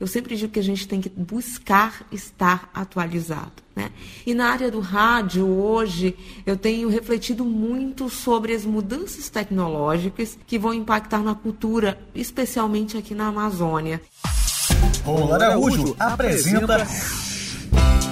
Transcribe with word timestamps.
eu 0.00 0.06
sempre 0.06 0.34
digo 0.34 0.50
que 0.50 0.58
a 0.58 0.62
gente 0.62 0.88
tem 0.88 0.98
que 0.98 1.10
buscar 1.10 2.06
estar 2.10 2.70
atualizado. 2.72 3.52
Né? 3.76 3.90
E 4.26 4.32
na 4.32 4.48
área 4.48 4.70
do 4.70 4.80
rádio, 4.80 5.46
hoje, 5.46 6.16
eu 6.46 6.56
tenho 6.56 6.88
refletido 6.88 7.44
muito 7.44 8.08
sobre 8.08 8.54
as 8.54 8.64
mudanças 8.64 9.28
tecnológicas 9.28 10.38
que 10.46 10.58
vão 10.58 10.72
impactar 10.72 11.22
na 11.22 11.34
cultura, 11.34 12.00
especialmente 12.14 12.96
aqui 12.96 13.14
na 13.14 13.26
Amazônia. 13.26 14.00
Romulo 15.04 15.34
Araújo 15.34 15.94
apresenta 15.98 16.86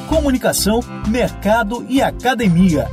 Comunicação, 0.09 0.81
Mercado 1.09 1.87
e 1.89 2.03
Academia. 2.03 2.87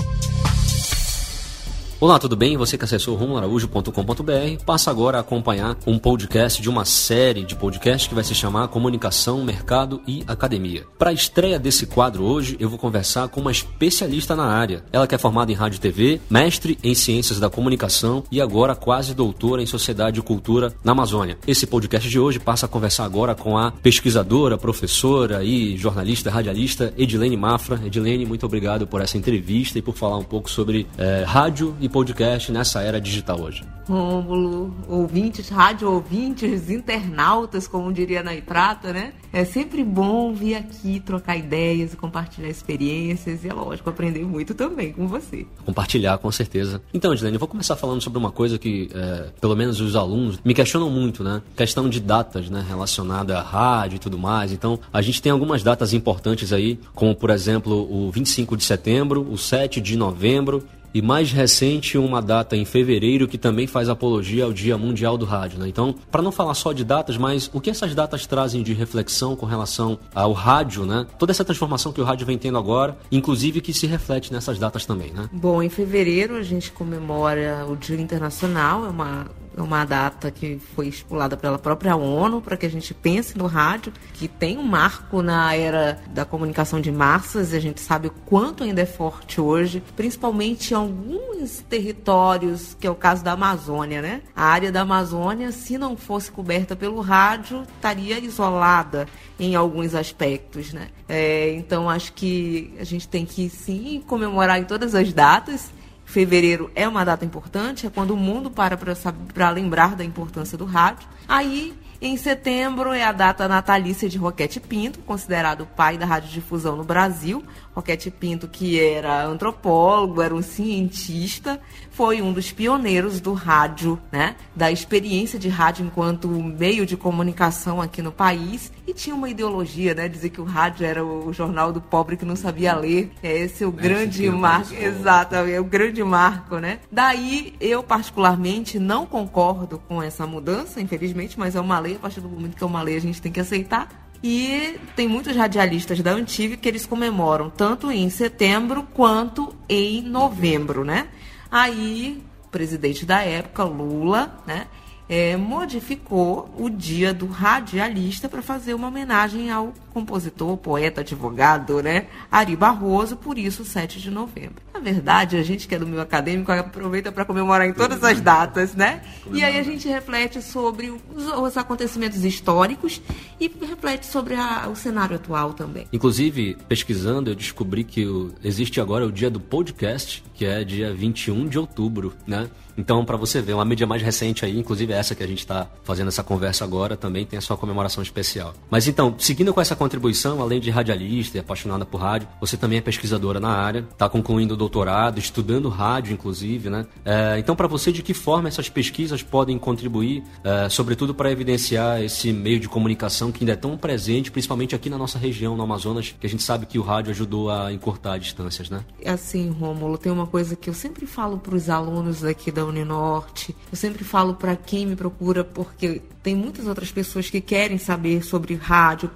Olá, 1.98 2.20
tudo 2.20 2.36
bem? 2.36 2.58
Você 2.58 2.78
que 2.78 2.84
acessou 2.84 3.16
rumularaújo.com.br 3.16 4.64
passa 4.66 4.92
agora 4.92 5.18
a 5.18 5.22
acompanhar 5.22 5.78
um 5.88 5.98
podcast 5.98 6.62
de 6.62 6.70
uma 6.70 6.84
série 6.84 7.46
de 7.46 7.56
podcasts 7.56 8.06
que 8.06 8.14
vai 8.14 8.24
se 8.24 8.36
chamar 8.36 8.68
Comunicação, 8.68 9.42
Mercado 9.46 10.02
e 10.06 10.22
Academia. 10.28 10.84
Para 11.00 11.12
a 11.12 11.14
estreia 11.14 11.58
desse 11.58 11.86
quadro 11.86 12.26
hoje, 12.26 12.58
eu 12.60 12.70
vou 12.70 12.78
conversar 12.78 13.30
com 13.30 13.40
uma 13.40 13.52
especialista 13.52 14.36
na 14.36 14.44
área. 14.44 14.84
Ela 14.92 15.08
que 15.08 15.16
é 15.16 15.18
formada 15.18 15.54
em 15.54 15.56
rádio 15.56 15.78
e 15.78 15.80
TV, 15.80 16.20
mestre 16.30 16.78
em 16.84 16.94
ciências 16.94 17.40
da 17.40 17.50
comunicação 17.50 18.26
e 18.30 18.42
agora 18.42 18.76
quase 18.76 19.14
doutora 19.14 19.64
em 19.64 19.66
sociedade 19.66 20.20
e 20.20 20.24
cultura 20.24 20.74
na 20.84 20.92
Amazônia. 20.92 21.38
Esse 21.48 21.66
podcast 21.66 22.10
de 22.10 22.20
hoje 22.20 22.42
passa 22.42 22.66
a 22.66 22.70
conversar 22.70 23.06
agora 23.06 23.34
com 23.34 23.58
a 23.58 23.72
pesquisadora, 23.72 24.58
professora 24.58 25.46
e 25.46 25.78
jornalista, 25.78 26.30
radialista 26.30 26.94
Edilene 26.98 27.38
Mafra. 27.38 27.80
Edilene, 27.86 28.26
muito 28.26 28.46
obrigado 28.46 28.86
por 28.86 29.00
essa 29.00 29.18
entrevista 29.18 29.80
e 29.80 29.82
por 29.82 29.96
falar 29.96 30.18
um 30.18 30.26
pouco 30.26 30.52
sobre 30.52 30.86
é, 30.98 31.24
rádio 31.26 31.74
e 31.85 31.85
podcast 31.90 32.52
nessa 32.52 32.82
era 32.82 33.00
digital 33.00 33.42
hoje? 33.42 33.64
Rômulo, 33.88 34.74
ouvintes, 34.88 35.48
rádio 35.50 35.92
ouvintes, 35.92 36.70
internautas, 36.70 37.68
como 37.68 37.94
diria 37.94 38.24
na 38.24 38.36
Prata, 38.42 38.92
né? 38.92 39.14
É 39.32 39.46
sempre 39.46 39.84
bom 39.84 40.34
vir 40.34 40.56
aqui 40.56 41.00
trocar 41.00 41.38
ideias 41.38 41.94
e 41.94 41.98
compartilhar 41.98 42.50
experiências 42.50 43.44
e, 43.44 43.48
é 43.48 43.54
lógico, 43.54 43.90
aprender 43.90 44.26
muito 44.26 44.56
também 44.56 44.92
com 44.92 45.08
você. 45.08 45.46
Compartilhar, 45.66 46.18
com 46.18 46.32
certeza. 46.32 46.82
Então, 46.94 47.14
Edilene, 47.14 47.36
eu 47.36 47.40
vou 47.40 47.48
começar 47.48 47.76
falando 47.76 48.02
sobre 48.02 48.18
uma 48.18 48.32
coisa 48.32 48.58
que, 48.58 48.90
é, 48.94 49.30
pelo 49.40 49.56
menos 49.56 49.80
os 49.80 49.96
alunos, 49.96 50.40
me 50.44 50.54
questionam 50.54 50.90
muito, 50.90 51.24
né? 51.24 51.42
Questão 51.56 51.88
de 51.88 52.00
datas, 52.00 52.50
né? 52.50 52.66
Relacionada 52.68 53.38
à 53.38 53.42
rádio 53.42 53.98
e 53.98 54.00
tudo 54.00 54.18
mais. 54.18 54.52
Então, 54.52 54.80
a 54.92 55.02
gente 55.02 55.22
tem 55.22 55.32
algumas 55.32 55.62
datas 55.62 55.94
importantes 55.94 56.52
aí, 56.52 56.80
como, 56.94 57.16
por 57.16 57.30
exemplo, 57.30 57.88
o 57.92 58.10
25 58.10 58.58
de 58.58 58.64
setembro, 58.64 59.22
o 59.30 59.38
7 59.38 59.80
de 59.80 59.96
novembro 59.96 60.64
e 60.96 61.02
mais 61.02 61.30
recente 61.34 61.98
uma 61.98 62.22
data 62.22 62.56
em 62.56 62.64
fevereiro 62.64 63.28
que 63.28 63.38
também 63.38 63.68
faz 63.68 63.90
apologia 63.90 64.46
ao 64.46 64.54
Dia 64.54 64.78
Mundial 64.78 65.18
do 65.18 65.26
Rádio. 65.26 65.60
Né? 65.60 65.68
Então, 65.68 65.94
para 66.10 66.22
não 66.22 66.32
falar 66.32 66.54
só 66.54 66.72
de 66.72 66.86
datas, 66.86 67.18
mas 67.18 67.50
o 67.54 67.60
que 67.60 67.70
essas 67.70 67.94
datas 67.94 68.26
trazem 68.26 68.64
de 68.64 68.74
reflexão 68.74 69.36
com 69.36 69.46
relação 69.46 70.00
ao 70.14 70.32
rádio, 70.32 70.86
né? 70.86 71.06
Toda 71.20 71.34
essa 71.34 71.44
transformação 71.44 71.92
que 71.92 72.00
o 72.00 72.06
rádio 72.06 72.26
vem 72.26 72.38
tendo 72.38 72.58
agora, 72.58 72.98
inclusive 73.12 73.60
que 73.60 73.74
se 73.74 73.86
reflete 73.86 74.32
nessas 74.32 74.58
datas 74.58 74.86
também, 74.86 75.12
né? 75.12 75.30
Bom, 75.34 75.62
em 75.62 75.70
fevereiro 75.70 76.38
a 76.38 76.44
gente 76.44 76.72
comemora 76.72 77.66
o 77.68 77.76
Dia 77.76 78.00
Internacional, 78.00 78.86
é 78.86 78.90
uma 78.90 79.28
uma 79.58 79.86
data 79.86 80.30
que 80.30 80.60
foi 80.76 80.88
estipulada 80.88 81.38
pela 81.38 81.58
própria 81.58 81.96
ONU 81.96 82.42
para 82.42 82.58
que 82.58 82.66
a 82.66 82.70
gente 82.70 82.94
pense 82.94 83.38
no 83.38 83.48
rádio, 83.48 83.94
que 84.14 84.28
tem 84.28 84.58
um 84.58 84.64
marco 84.64 85.22
na 85.22 85.56
era 85.56 86.02
da 86.10 86.26
comunicação 86.26 86.82
de 86.82 86.92
massas, 86.92 87.54
e 87.54 87.56
a 87.56 87.60
gente 87.60 87.80
sabe 87.80 88.08
o 88.08 88.12
quanto 88.12 88.64
ainda 88.64 88.82
é 88.82 88.86
forte 88.86 89.40
hoje, 89.40 89.82
principalmente 89.96 90.72
em 90.72 90.78
alguns 90.78 91.60
territórios, 91.70 92.76
que 92.80 92.88
é 92.88 92.92
o 92.92 92.96
caso 92.96 93.24
da 93.24 93.32
Amazônia, 93.32 94.02
né? 94.02 94.22
A 94.36 94.46
área 94.46 94.72
da 94.72 94.82
Amazônia, 94.82 95.52
se 95.52 95.78
não 95.78 95.96
fosse 95.96 96.32
coberta 96.32 96.76
pelo 96.76 97.02
rádio, 97.02 97.64
estaria 97.76 98.20
isolada 98.20 99.08
em 99.40 99.56
alguns 99.56 99.96
aspectos, 99.96 100.74
né? 100.74 100.88
É, 101.08 101.54
então 101.54 101.90
acho 101.90 102.14
que 102.14 102.74
a 102.80 102.84
gente 102.84 103.08
tem 103.08 103.26
que 103.26 103.50
sim 103.50 104.04
comemorar 104.08 104.60
em 104.60 104.64
todas 104.64 104.96
as 104.96 105.14
datas 105.14 105.72
Fevereiro 106.06 106.72
é 106.76 106.88
uma 106.88 107.04
data 107.04 107.26
importante, 107.26 107.88
é 107.88 107.90
quando 107.90 108.12
o 108.12 108.18
mundo 108.18 108.50
para 108.50 108.78
para 108.78 109.50
lembrar 109.50 109.96
da 109.96 110.04
importância 110.06 110.58
do 110.58 110.64
rádio. 110.64 111.08
Aí, 111.28 111.74
em 112.02 112.18
setembro, 112.18 112.92
é 112.92 113.04
a 113.04 113.12
data 113.12 113.48
natalícia 113.48 114.10
de 114.10 114.18
Roquete 114.18 114.60
Pinto, 114.60 115.00
considerado 115.00 115.62
o 115.62 115.66
pai 115.66 115.98
da 115.98 116.06
radiodifusão 116.06 116.76
no 116.76 116.84
Brasil. 116.84 117.44
Roquete 117.74 118.10
Pinto, 118.10 118.48
que 118.48 118.80
era 118.80 119.26
antropólogo, 119.26 120.22
era 120.22 120.34
um 120.34 120.42
cientista, 120.42 121.60
foi 121.92 122.22
um 122.22 122.32
dos 122.32 122.52
pioneiros 122.52 123.20
do 123.20 123.34
rádio, 123.34 124.00
né? 124.12 124.36
Da 124.56 124.72
experiência 124.72 125.38
de 125.38 125.50
rádio 125.50 125.86
enquanto 125.86 126.30
meio 126.30 126.86
de 126.86 126.96
comunicação 126.96 127.82
aqui 127.82 128.02
no 128.02 128.12
país. 128.12 128.72
E 128.88 128.94
tinha 128.94 129.16
uma 129.16 129.30
ideologia, 129.30 129.94
né? 129.94 130.08
Dizer 130.08 130.30
que 130.30 130.40
o 130.40 130.46
rádio 130.46 130.86
era 130.86 131.04
o 131.04 131.34
jornal 131.34 131.74
do 131.74 131.82
pobre 131.82 132.16
que 132.16 132.24
não 132.24 132.36
sabia 132.36 132.76
ler. 132.76 133.12
É 133.22 133.40
esse 133.40 133.64
é 133.64 133.68
o 133.68 133.70
é, 133.78 133.82
grande 133.82 134.30
marco. 134.30 134.74
Exato, 134.74 135.36
é 135.36 135.60
o 135.60 135.64
grande 135.64 136.04
marco, 136.04 136.58
né? 136.60 136.80
Daí, 136.90 137.56
eu 137.60 137.84
particularmente 137.84 138.80
não 138.80 139.06
concordo 139.06 139.80
com 139.88 140.02
essa 140.02 140.26
mudança, 140.26 140.80
infelizmente, 140.80 141.38
mas 141.38 141.56
é 141.56 141.60
uma 141.60 141.80
lei. 141.80 141.95
A 141.96 142.00
partir 142.00 142.22
do 142.22 142.30
momento 142.30 142.56
que 142.56 142.64
é 142.64 142.68
uma 142.68 142.82
lei, 142.82 142.98
a 142.98 143.02
gente 143.02 143.22
tem 143.22 143.32
que 143.32 143.40
aceitar. 143.40 144.10
E 144.24 144.80
tem 144.96 145.08
muitos 145.08 145.36
radialistas 145.36 146.00
da 146.02 146.12
antiga 146.12 146.58
que 146.58 146.68
eles 146.68 146.86
comemoram 146.86 147.50
tanto 147.50 147.92
em 147.92 148.10
setembro 148.10 148.84
quanto 148.94 149.54
em 149.70 150.02
novembro, 150.02 150.84
né? 150.84 151.08
Aí, 151.52 152.24
o 152.46 152.48
presidente 152.50 153.06
da 153.06 153.22
época, 153.22 153.64
Lula, 153.64 154.44
né? 154.48 154.68
é, 155.08 155.38
modificou 155.38 156.50
o 156.58 156.70
dia 156.70 157.14
do 157.14 157.28
radialista 157.28 158.28
para 158.28 158.42
fazer 158.42 158.74
uma 158.74 158.88
homenagem 158.88 159.52
ao 159.52 159.74
compositor, 159.96 160.58
poeta, 160.58 161.00
advogado, 161.00 161.82
né, 161.82 162.08
Ari 162.30 162.54
Barroso, 162.54 163.16
por 163.16 163.38
isso 163.38 163.64
7 163.64 164.02
de 164.02 164.12
novembro. 164.12 164.62
Na 164.74 164.82
verdade, 164.82 165.38
a 165.38 165.42
gente 165.42 165.70
que 165.70 165.74
é 165.74 165.80
do 165.80 165.88
meio 165.88 166.02
acadêmico 166.02 166.52
aproveita 166.52 167.10
para 167.10 167.24
comemorar 167.24 167.66
em 167.66 167.72
todas 167.72 168.04
as 168.04 168.20
datas, 168.20 168.76
né? 168.76 169.02
E 169.32 169.42
aí 169.42 169.58
a 169.58 169.64
gente 169.64 169.88
reflete 169.88 170.42
sobre 170.42 170.90
os, 170.90 171.26
os 171.26 171.56
acontecimentos 171.56 172.26
históricos 172.26 173.02
e 173.40 173.50
reflete 173.62 174.06
sobre 174.06 174.36
a, 174.36 174.68
o 174.68 174.76
cenário 174.76 175.16
atual 175.16 175.54
também. 175.54 175.88
Inclusive, 175.94 176.58
pesquisando, 176.68 177.30
eu 177.30 177.36
descobri 177.36 177.86
que 177.86 178.06
o, 178.06 178.34
existe 178.44 178.82
agora 178.82 179.06
o 179.06 179.12
dia 179.14 179.30
do 179.30 179.40
podcast, 179.40 180.22
que 180.34 180.46
é 180.46 180.66
dia 180.66 180.94
21 180.94 181.48
de 181.48 181.58
outubro, 181.58 182.14
né? 182.28 182.50
Então, 182.78 183.06
para 183.06 183.16
você 183.16 183.42
ver, 183.42 183.54
uma 183.54 183.64
mídia 183.64 183.88
mais 183.88 184.02
recente 184.02 184.44
aí, 184.44 184.60
inclusive 184.60 184.92
essa 184.92 185.16
que 185.16 185.24
a 185.24 185.28
gente 185.28 185.40
está 185.40 185.70
fazendo 185.84 186.10
essa 186.10 186.24
conversa 186.24 186.66
agora, 186.66 186.98
também 186.98 187.26
tem 187.26 187.40
a 187.40 187.42
sua 187.42 187.56
comemoração 187.56 188.04
especial. 188.04 188.54
Mas 188.70 188.88
então, 188.88 189.16
seguindo 189.18 189.54
com 189.54 189.62
essa 189.62 189.76
contribuição, 189.86 190.42
além 190.42 190.60
de 190.60 190.72
radialista 190.72 191.38
e 191.38 191.40
apaixonada 191.40 191.86
por 191.86 192.02
rádio, 192.02 192.28
você 192.40 192.58
também 192.58 192.80
é 192.80 192.82
pesquisadora 192.82 193.40
na 193.40 193.50
área, 193.50 193.86
está 193.92 194.10
concluindo 194.10 194.56
o 194.56 194.58
doutorado, 194.58 195.20
estudando 195.20 195.70
rádio, 195.70 196.12
inclusive, 196.12 196.72
né? 196.72 196.88
É, 197.06 197.38
então, 197.38 197.56
para 197.56 197.68
você, 197.68 197.92
de 197.92 198.02
que 198.02 198.14
forma 198.14 198.48
essas 198.48 198.68
pesquisas 198.68 199.22
podem 199.22 199.60
contribuir, 199.60 200.24
é, 200.44 200.68
sobretudo 200.70 201.14
para 201.14 201.32
evidenciar 201.32 202.02
esse 202.02 202.34
meio 202.34 202.60
de 202.60 202.68
comunicação 202.68 203.32
que 203.32 203.44
ainda 203.44 203.54
é 203.54 203.56
tão 203.56 203.78
presente, 203.78 204.32
principalmente 204.32 204.74
aqui 204.74 204.90
na 204.90 204.98
nossa 204.98 205.20
região, 205.20 205.56
no 205.56 205.62
Amazonas, 205.62 206.16
que 206.20 206.26
a 206.26 206.30
gente 206.30 206.42
sabe 206.42 206.66
que 206.66 206.80
o 206.80 206.82
rádio 206.82 207.12
ajudou 207.12 207.52
a 207.52 207.72
encurtar 207.72 208.18
distâncias, 208.18 208.70
né? 208.70 208.84
Assim, 209.06 209.52
Rômulo, 209.52 210.00
tem 210.00 210.12
uma 210.12 210.26
coisa 210.26 210.56
que 210.56 210.68
eu 210.68 210.74
sempre 210.74 211.06
falo 211.06 211.38
para 211.38 211.56
os 211.56 211.70
alunos 211.70 212.24
aqui 212.24 212.52
da 212.52 212.66
Uninorte. 212.66 213.56
Eu 213.72 213.78
sempre 213.78 214.04
falo 214.04 214.34
para 214.34 214.56
quem 214.56 214.88
me 214.88 214.96
procura, 214.96 215.44
porque 215.44 216.02
tem 216.26 216.34
muitas 216.36 216.66
outras 216.66 216.92
pessoas 216.92 217.30
que 217.30 217.40
querem 217.40 217.78
saber 217.78 218.24
sobre 218.24 218.56
rádio, 218.56 219.08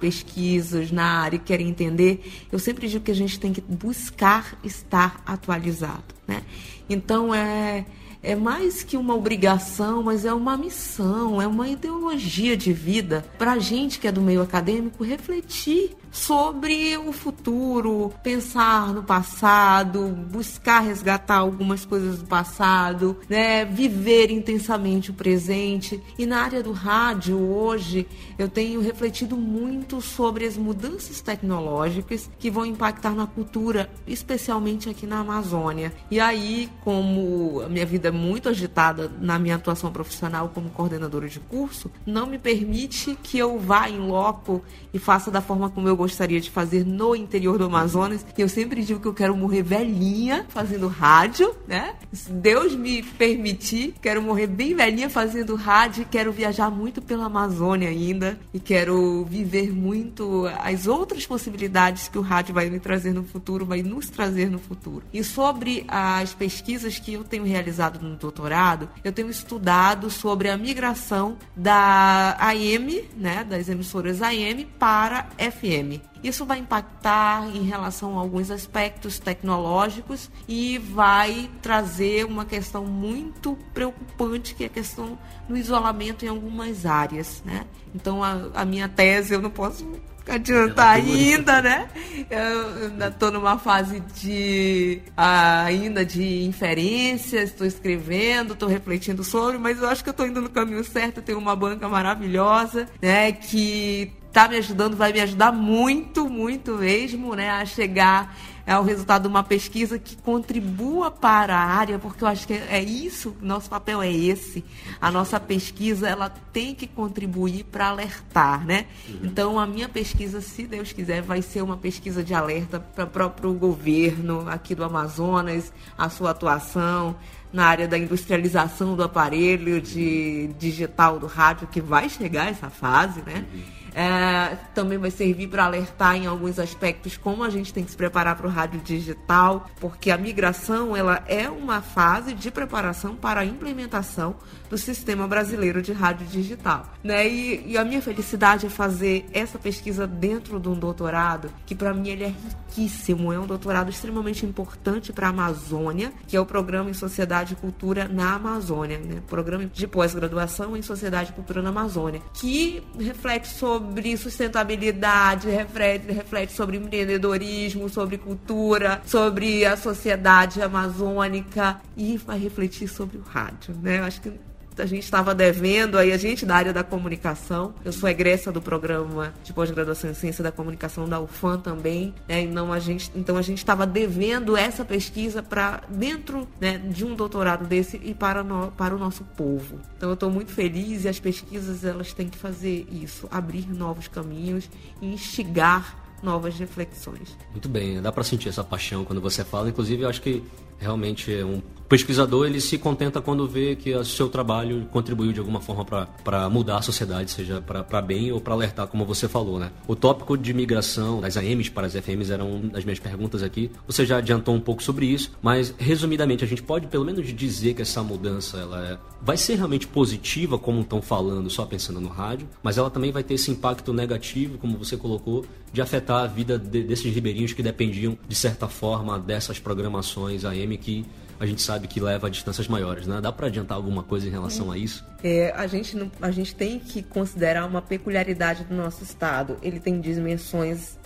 na 0.92 1.20
área, 1.20 1.38
querem 1.38 1.68
entender. 1.68 2.46
Eu 2.50 2.58
sempre 2.58 2.88
digo 2.88 3.04
que 3.04 3.10
a 3.10 3.14
gente 3.14 3.38
tem 3.38 3.52
que 3.52 3.60
buscar 3.60 4.58
estar 4.64 5.22
atualizado, 5.26 6.14
né? 6.26 6.42
Então 6.88 7.34
é 7.34 7.84
é 8.22 8.34
mais 8.34 8.82
que 8.82 8.98
uma 8.98 9.14
obrigação, 9.14 10.02
mas 10.02 10.26
é 10.26 10.32
uma 10.34 10.56
missão, 10.56 11.40
é 11.40 11.46
uma 11.46 11.68
ideologia 11.68 12.54
de 12.54 12.72
vida 12.72 13.24
para 13.38 13.52
a 13.52 13.58
gente 13.58 13.98
que 13.98 14.06
é 14.06 14.12
do 14.12 14.20
meio 14.20 14.42
acadêmico 14.42 15.02
refletir 15.02 15.96
sobre 16.10 16.96
o 16.96 17.12
futuro, 17.12 18.12
pensar 18.22 18.92
no 18.92 19.02
passado, 19.02 20.08
buscar 20.30 20.80
resgatar 20.80 21.36
algumas 21.36 21.84
coisas 21.84 22.18
do 22.18 22.26
passado, 22.26 23.16
né, 23.28 23.64
viver 23.64 24.30
intensamente 24.30 25.10
o 25.10 25.14
presente. 25.14 26.02
E 26.18 26.26
na 26.26 26.42
área 26.42 26.62
do 26.62 26.72
rádio 26.72 27.38
hoje, 27.38 28.06
eu 28.38 28.48
tenho 28.48 28.80
refletido 28.80 29.36
muito 29.36 30.00
sobre 30.00 30.46
as 30.46 30.56
mudanças 30.56 31.20
tecnológicas 31.20 32.30
que 32.38 32.50
vão 32.50 32.66
impactar 32.66 33.14
na 33.14 33.26
cultura, 33.26 33.90
especialmente 34.06 34.88
aqui 34.88 35.06
na 35.06 35.20
Amazônia. 35.20 35.92
E 36.10 36.18
aí, 36.18 36.68
como 36.82 37.62
a 37.64 37.68
minha 37.68 37.86
vida 37.86 38.08
é 38.08 38.12
muito 38.12 38.48
agitada 38.48 39.10
na 39.20 39.38
minha 39.38 39.56
atuação 39.56 39.92
profissional 39.92 40.50
como 40.52 40.70
coordenadora 40.70 41.28
de 41.28 41.40
curso, 41.40 41.90
não 42.04 42.26
me 42.26 42.38
permite 42.38 43.16
que 43.22 43.38
eu 43.38 43.58
vá 43.58 43.88
em 43.88 43.98
loco 43.98 44.62
e 44.92 44.98
faça 44.98 45.30
da 45.30 45.40
forma 45.40 45.70
como 45.70 45.88
eu 45.88 45.96
gostaria 46.00 46.40
de 46.40 46.50
fazer 46.50 46.82
no 46.82 47.14
interior 47.14 47.58
do 47.58 47.64
Amazonas. 47.64 48.24
Eu 48.38 48.48
sempre 48.48 48.82
digo 48.82 49.00
que 49.00 49.06
eu 49.06 49.12
quero 49.12 49.36
morrer 49.36 49.62
velhinha 49.62 50.46
fazendo 50.48 50.88
rádio, 50.88 51.54
né? 51.68 51.94
Se 52.10 52.32
Deus 52.32 52.74
me 52.74 53.02
permitir, 53.02 53.94
quero 54.00 54.22
morrer 54.22 54.46
bem 54.46 54.74
velhinha 54.74 55.10
fazendo 55.10 55.54
rádio, 55.54 56.06
quero 56.10 56.32
viajar 56.32 56.70
muito 56.70 57.02
pela 57.02 57.26
Amazônia 57.26 57.90
ainda 57.90 58.38
e 58.54 58.58
quero 58.58 59.26
viver 59.26 59.70
muito 59.70 60.46
as 60.58 60.86
outras 60.86 61.26
possibilidades 61.26 62.08
que 62.08 62.16
o 62.16 62.22
rádio 62.22 62.54
vai 62.54 62.70
me 62.70 62.80
trazer 62.80 63.12
no 63.12 63.22
futuro, 63.22 63.66
vai 63.66 63.82
nos 63.82 64.08
trazer 64.08 64.50
no 64.50 64.58
futuro. 64.58 65.04
E 65.12 65.22
sobre 65.22 65.84
as 65.86 66.32
pesquisas 66.32 66.98
que 66.98 67.12
eu 67.12 67.24
tenho 67.24 67.44
realizado 67.44 68.00
no 68.00 68.16
doutorado, 68.16 68.88
eu 69.04 69.12
tenho 69.12 69.28
estudado 69.28 70.08
sobre 70.08 70.48
a 70.48 70.56
migração 70.56 71.36
da 71.54 72.38
AM, 72.40 73.04
né, 73.14 73.44
das 73.44 73.68
emissoras 73.68 74.22
AM 74.22 74.64
para 74.78 75.28
FM. 75.38 75.89
Isso 76.22 76.44
vai 76.44 76.58
impactar 76.58 77.48
em 77.48 77.62
relação 77.62 78.18
a 78.18 78.20
alguns 78.20 78.50
aspectos 78.50 79.18
tecnológicos 79.18 80.30
e 80.46 80.78
vai 80.78 81.50
trazer 81.62 82.26
uma 82.26 82.44
questão 82.44 82.84
muito 82.84 83.56
preocupante, 83.72 84.54
que 84.54 84.64
é 84.64 84.66
a 84.66 84.70
questão 84.70 85.18
do 85.48 85.56
isolamento 85.56 86.24
em 86.24 86.28
algumas 86.28 86.84
áreas. 86.84 87.42
Né? 87.44 87.64
Então, 87.94 88.22
a, 88.22 88.50
a 88.54 88.64
minha 88.64 88.88
tese, 88.88 89.32
eu 89.32 89.40
não 89.40 89.50
posso 89.50 89.86
adiantar 90.28 90.96
ainda, 90.96 91.60
né? 91.60 91.88
Eu 92.30 92.84
ainda 92.84 93.08
estou 93.08 93.30
numa 93.30 93.58
fase 93.58 94.00
de 94.14 95.02
ainda 95.16 96.04
de 96.04 96.44
inferências, 96.44 97.50
estou 97.50 97.66
escrevendo, 97.66 98.52
estou 98.52 98.68
refletindo 98.68 99.24
sobre, 99.24 99.58
mas 99.58 99.80
eu 99.80 99.88
acho 99.88 100.02
que 100.02 100.10
eu 100.10 100.12
estou 100.12 100.26
indo 100.26 100.40
no 100.40 100.50
caminho 100.50 100.84
certo. 100.84 101.22
Tenho 101.22 101.38
uma 101.38 101.56
banca 101.56 101.88
maravilhosa, 101.88 102.86
né? 103.02 103.32
Que 103.32 104.12
tá 104.32 104.48
me 104.48 104.56
ajudando, 104.56 104.96
vai 104.96 105.12
me 105.12 105.20
ajudar 105.20 105.52
muito, 105.52 106.28
muito 106.28 106.74
mesmo, 106.76 107.34
né, 107.34 107.50
a 107.50 107.64
chegar 107.64 108.36
ao 108.66 108.84
resultado 108.84 109.22
de 109.22 109.28
uma 109.28 109.42
pesquisa 109.42 109.98
que 109.98 110.16
contribua 110.16 111.10
para 111.10 111.56
a 111.56 111.64
área, 111.64 111.98
porque 111.98 112.22
eu 112.22 112.28
acho 112.28 112.46
que 112.46 112.52
é 112.52 112.80
isso, 112.80 113.36
nosso 113.40 113.68
papel 113.68 114.00
é 114.00 114.12
esse. 114.12 114.64
A 115.00 115.10
nossa 115.10 115.40
pesquisa, 115.40 116.08
ela 116.08 116.30
tem 116.52 116.74
que 116.74 116.86
contribuir 116.86 117.64
para 117.64 117.88
alertar, 117.88 118.64
né? 118.64 118.86
Uhum. 119.08 119.20
Então, 119.24 119.58
a 119.58 119.66
minha 119.66 119.88
pesquisa, 119.88 120.40
se 120.40 120.66
Deus 120.66 120.92
quiser, 120.92 121.22
vai 121.22 121.42
ser 121.42 121.62
uma 121.62 121.76
pesquisa 121.76 122.22
de 122.22 122.32
alerta 122.32 122.78
para 122.78 123.04
o 123.04 123.08
próprio 123.08 123.52
governo 123.54 124.48
aqui 124.48 124.74
do 124.74 124.84
Amazonas, 124.84 125.72
a 125.98 126.08
sua 126.08 126.30
atuação, 126.30 127.16
na 127.52 127.66
área 127.66 127.88
da 127.88 127.98
industrialização 127.98 128.94
do 128.94 129.02
aparelho 129.02 129.80
de 129.80 130.50
digital 130.58 131.18
do 131.18 131.26
rádio, 131.26 131.66
que 131.66 131.80
vai 131.80 132.08
chegar 132.08 132.48
essa 132.48 132.70
fase, 132.70 133.22
né? 133.22 133.44
Uhum. 133.52 133.79
É, 133.94 134.56
também 134.74 134.98
vai 134.98 135.10
servir 135.10 135.48
para 135.48 135.64
alertar 135.64 136.16
em 136.16 136.26
alguns 136.26 136.58
aspectos 136.58 137.16
como 137.16 137.42
a 137.42 137.50
gente 137.50 137.72
tem 137.72 137.84
que 137.84 137.90
se 137.90 137.96
preparar 137.96 138.36
para 138.36 138.46
o 138.46 138.50
rádio 138.50 138.80
digital, 138.80 139.66
porque 139.80 140.10
a 140.10 140.18
migração 140.18 140.96
ela 140.96 141.22
é 141.26 141.48
uma 141.48 141.80
fase 141.80 142.34
de 142.34 142.50
preparação 142.50 143.16
para 143.16 143.40
a 143.40 143.44
implementação 143.44 144.36
do 144.68 144.78
sistema 144.78 145.26
brasileiro 145.26 145.82
de 145.82 145.92
rádio 145.92 146.26
digital. 146.26 146.92
Né? 147.02 147.28
E, 147.28 147.72
e 147.72 147.78
a 147.78 147.84
minha 147.84 148.00
felicidade 148.00 148.66
é 148.66 148.68
fazer 148.68 149.26
essa 149.32 149.58
pesquisa 149.58 150.06
dentro 150.06 150.60
de 150.60 150.68
um 150.68 150.78
doutorado, 150.78 151.50
que 151.66 151.74
para 151.74 151.92
mim 151.92 152.08
ele 152.08 152.24
é 152.24 152.28
riquíssimo, 152.28 153.32
é 153.32 153.38
um 153.38 153.46
doutorado 153.46 153.90
extremamente 153.90 154.46
importante 154.46 155.12
para 155.12 155.26
a 155.26 155.30
Amazônia, 155.30 156.12
que 156.26 156.36
é 156.36 156.40
o 156.40 156.46
Programa 156.46 156.90
em 156.90 156.94
Sociedade 156.94 157.54
e 157.54 157.56
Cultura 157.56 158.06
na 158.06 158.34
Amazônia, 158.34 158.98
né? 158.98 159.22
programa 159.26 159.66
de 159.66 159.86
pós-graduação 159.86 160.76
em 160.76 160.82
Sociedade 160.82 161.30
e 161.30 161.34
Cultura 161.34 161.60
na 161.60 161.70
Amazônia, 161.70 162.22
que 162.32 162.82
reflete 162.98 163.48
sobre 163.48 163.79
sustentabilidade, 164.16 165.48
reflete, 165.48 166.12
reflete 166.12 166.52
sobre 166.52 166.76
empreendedorismo, 166.76 167.88
sobre 167.88 168.18
cultura, 168.18 169.00
sobre 169.06 169.64
a 169.64 169.76
sociedade 169.76 170.62
amazônica 170.62 171.80
e 171.96 172.16
vai 172.16 172.38
refletir 172.38 172.88
sobre 172.88 173.18
o 173.18 173.22
rádio. 173.22 173.74
Né? 173.82 173.98
Eu 173.98 174.04
acho 174.04 174.20
que 174.20 174.32
a 174.78 174.86
gente 174.86 175.04
estava 175.04 175.34
devendo 175.34 175.98
aí, 175.98 176.12
a 176.12 176.16
gente 176.16 176.46
da 176.46 176.56
área 176.56 176.72
da 176.72 176.82
comunicação. 176.82 177.74
Eu 177.84 177.92
sou 177.92 178.08
egressa 178.08 178.50
do 178.50 178.60
programa 178.60 179.32
de 179.44 179.52
pós-graduação 179.52 180.10
em 180.10 180.14
ciência 180.14 180.42
da 180.42 180.52
comunicação 180.52 181.08
da 181.08 181.20
UFAM 181.20 181.58
também, 181.58 182.14
né? 182.28 182.40
Então 182.42 182.72
a 182.72 182.78
gente 182.78 183.10
então 183.14 183.36
a 183.36 183.42
gente 183.42 183.58
estava 183.58 183.86
devendo 183.86 184.56
essa 184.56 184.84
pesquisa 184.84 185.42
para 185.42 185.82
dentro 185.88 186.46
né, 186.60 186.78
de 186.78 187.04
um 187.04 187.14
doutorado 187.14 187.66
desse 187.66 188.00
e 188.02 188.14
para, 188.14 188.42
no, 188.42 188.70
para 188.72 188.94
o 188.94 188.98
nosso 188.98 189.24
povo. 189.24 189.80
Então 189.96 190.08
eu 190.08 190.14
estou 190.14 190.30
muito 190.30 190.52
feliz 190.52 191.04
e 191.04 191.08
as 191.08 191.18
pesquisas 191.18 191.84
elas 191.84 192.12
têm 192.12 192.28
que 192.28 192.38
fazer 192.38 192.86
isso, 192.90 193.28
abrir 193.30 193.68
novos 193.68 194.08
caminhos 194.08 194.68
e 195.00 195.06
instigar 195.06 195.96
novas 196.22 196.58
reflexões. 196.58 197.36
Muito 197.50 197.68
bem, 197.68 198.00
dá 198.00 198.12
para 198.12 198.22
sentir 198.22 198.48
essa 198.48 198.62
paixão 198.62 199.04
quando 199.04 199.20
você 199.20 199.44
fala. 199.44 199.68
Inclusive, 199.68 200.02
eu 200.02 200.08
acho 200.08 200.20
que 200.20 200.42
realmente 200.78 201.34
é 201.34 201.44
um 201.44 201.62
pesquisador 201.90 202.46
ele 202.46 202.60
se 202.60 202.78
contenta 202.78 203.20
quando 203.20 203.48
vê 203.48 203.74
que 203.74 203.92
o 203.92 204.04
seu 204.04 204.28
trabalho 204.28 204.86
contribuiu 204.92 205.32
de 205.32 205.40
alguma 205.40 205.60
forma 205.60 205.84
para 206.22 206.48
mudar 206.48 206.78
a 206.78 206.82
sociedade, 206.82 207.32
seja 207.32 207.60
para 207.60 208.00
bem 208.00 208.30
ou 208.30 208.40
para 208.40 208.54
alertar, 208.54 208.86
como 208.86 209.04
você 209.04 209.26
falou, 209.28 209.58
né? 209.58 209.72
O 209.88 209.96
tópico 209.96 210.38
de 210.38 210.54
migração 210.54 211.20
das 211.20 211.36
AMs 211.36 211.68
para 211.68 211.88
as 211.88 211.94
FMs 211.94 212.30
era 212.30 212.44
uma 212.44 212.68
das 212.68 212.84
minhas 212.84 213.00
perguntas 213.00 213.42
aqui. 213.42 213.72
Você 213.88 214.06
já 214.06 214.18
adiantou 214.18 214.54
um 214.54 214.60
pouco 214.60 214.80
sobre 214.80 215.04
isso, 215.06 215.32
mas 215.42 215.74
resumidamente 215.78 216.44
a 216.44 216.46
gente 216.46 216.62
pode 216.62 216.86
pelo 216.86 217.04
menos 217.04 217.26
dizer 217.34 217.74
que 217.74 217.82
essa 217.82 218.04
mudança 218.04 218.58
ela 218.58 218.86
é, 218.86 218.98
vai 219.20 219.36
ser 219.36 219.56
realmente 219.56 219.88
positiva, 219.88 220.56
como 220.60 220.82
estão 220.82 221.02
falando, 221.02 221.50
só 221.50 221.66
pensando 221.66 222.00
no 222.00 222.08
rádio, 222.08 222.48
mas 222.62 222.78
ela 222.78 222.88
também 222.88 223.10
vai 223.10 223.24
ter 223.24 223.34
esse 223.34 223.50
impacto 223.50 223.92
negativo, 223.92 224.58
como 224.58 224.78
você 224.78 224.96
colocou, 224.96 225.44
de 225.72 225.82
afetar 225.82 226.22
a 226.22 226.26
vida 226.28 226.56
de, 226.56 226.84
desses 226.84 227.12
ribeirinhos 227.12 227.52
que 227.52 227.64
dependiam 227.64 228.16
de 228.28 228.34
certa 228.36 228.68
forma 228.68 229.18
dessas 229.18 229.58
programações 229.58 230.44
AM 230.44 230.76
que 230.78 231.04
a 231.40 231.46
gente 231.46 231.62
sabe 231.62 231.88
que 231.88 231.98
leva 231.98 232.26
a 232.26 232.30
distâncias 232.30 232.68
maiores, 232.68 233.06
né? 233.06 233.18
Dá 233.18 233.32
para 233.32 233.46
adiantar 233.46 233.74
alguma 233.74 234.02
coisa 234.02 234.28
em 234.28 234.30
relação 234.30 234.70
a 234.70 234.76
isso? 234.76 235.02
É, 235.24 235.50
a, 235.56 235.66
gente 235.66 235.96
não, 235.96 236.12
a 236.20 236.30
gente 236.30 236.54
tem 236.54 236.78
que 236.78 237.02
considerar 237.02 237.64
uma 237.64 237.80
peculiaridade 237.80 238.64
do 238.64 238.74
nosso 238.74 239.02
estado. 239.02 239.56
Ele 239.62 239.80
tem 239.80 240.02
dimensões 240.02 240.98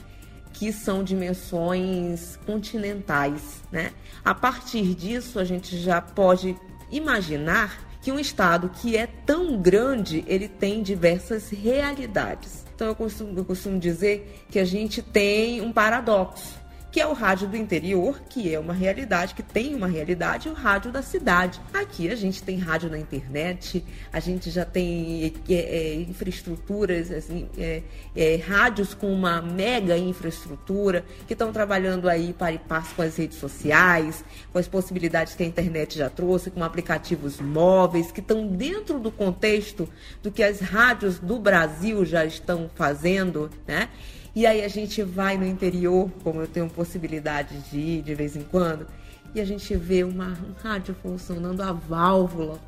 que 0.53 0.73
são 0.73 1.05
dimensões 1.05 2.37
continentais, 2.45 3.63
né? 3.71 3.93
A 4.25 4.35
partir 4.35 4.97
disso, 4.97 5.39
a 5.39 5.45
gente 5.45 5.79
já 5.79 6.01
pode 6.01 6.57
imaginar 6.91 7.79
que 8.03 8.11
um 8.11 8.19
estado 8.19 8.69
que 8.69 8.97
é 8.97 9.07
tão 9.07 9.57
grande, 9.63 10.25
ele 10.27 10.49
tem 10.49 10.83
diversas 10.83 11.49
realidades. 11.49 12.65
Então 12.75 12.89
eu 12.89 12.95
costumo, 12.97 13.39
eu 13.39 13.45
costumo 13.45 13.79
dizer 13.79 14.45
que 14.51 14.59
a 14.59 14.65
gente 14.65 15.01
tem 15.01 15.61
um 15.61 15.73
paradoxo 15.73 16.64
que 16.94 17.00
é 17.00 17.06
o 17.08 17.12
rádio 17.12 17.49
do 17.49 17.56
interior, 17.56 18.23
que 18.29 18.55
é 18.55 18.56
uma 18.56 18.73
realidade, 18.73 19.35
que 19.35 19.43
tem 19.43 19.75
uma 19.75 19.88
realidade, 19.88 20.46
e 20.46 20.50
o 20.52 20.55
rádio 20.55 20.93
da 20.93 21.02
cidade. 21.02 21.61
Aqui 21.73 22.08
a 22.08 22.14
gente 22.14 22.41
tem 22.41 22.56
rádio 22.56 22.88
na 22.88 22.96
internet, 22.96 23.85
a 24.12 24.20
gente 24.20 24.49
já 24.49 24.64
tem 24.64 25.35
é, 25.49 25.55
é, 25.55 25.94
infraestruturas, 25.96 27.11
assim, 27.11 27.49
é, 27.58 27.82
é, 28.14 28.37
rádios 28.37 28.94
com 28.94 29.12
uma 29.12 29.43
mega 29.43 29.99
infraestrutura, 29.99 31.05
que 31.27 31.32
estão 31.32 31.53
trabalhando 31.53 32.08
aí 32.08 32.32
para 32.32 32.53
e 32.53 32.58
passo 32.58 32.94
com 32.94 33.03
as 33.03 33.17
redes 33.17 33.39
sociais, 33.39 34.24
com 34.53 34.60
as 34.60 34.69
possibilidades 34.69 35.34
que 35.34 35.43
a 35.43 35.46
internet 35.46 35.98
já 35.98 36.08
trouxe, 36.08 36.48
com 36.48 36.63
aplicativos 36.63 37.41
móveis, 37.41 38.13
que 38.13 38.20
estão 38.20 38.46
dentro 38.46 39.01
do 39.01 39.10
contexto 39.10 39.89
do 40.22 40.31
que 40.31 40.44
as 40.44 40.60
rádios 40.60 41.19
do 41.19 41.41
Brasil 41.41 42.05
já 42.05 42.24
estão 42.24 42.70
fazendo, 42.72 43.51
né? 43.67 43.89
E 44.34 44.46
aí 44.46 44.64
a 44.64 44.69
gente 44.69 45.03
vai 45.03 45.38
no 45.38 45.46
interior, 45.46 46.10
como 46.24 46.41
eu 46.41 46.48
tenho 46.48 46.69
possibilidade 46.69 47.56
de 47.70 47.79
ir 47.79 48.03
de 48.03 48.14
vez 48.14 48.34
em 48.34 48.43
quando, 48.43 48.86
e 49.32 49.41
a 49.41 49.44
gente 49.44 49.76
vê 49.76 50.03
uma, 50.03 50.29
um 50.29 50.53
rádio 50.60 50.94
funcionando 51.00 51.60
a 51.60 51.72
válvula, 51.72 52.60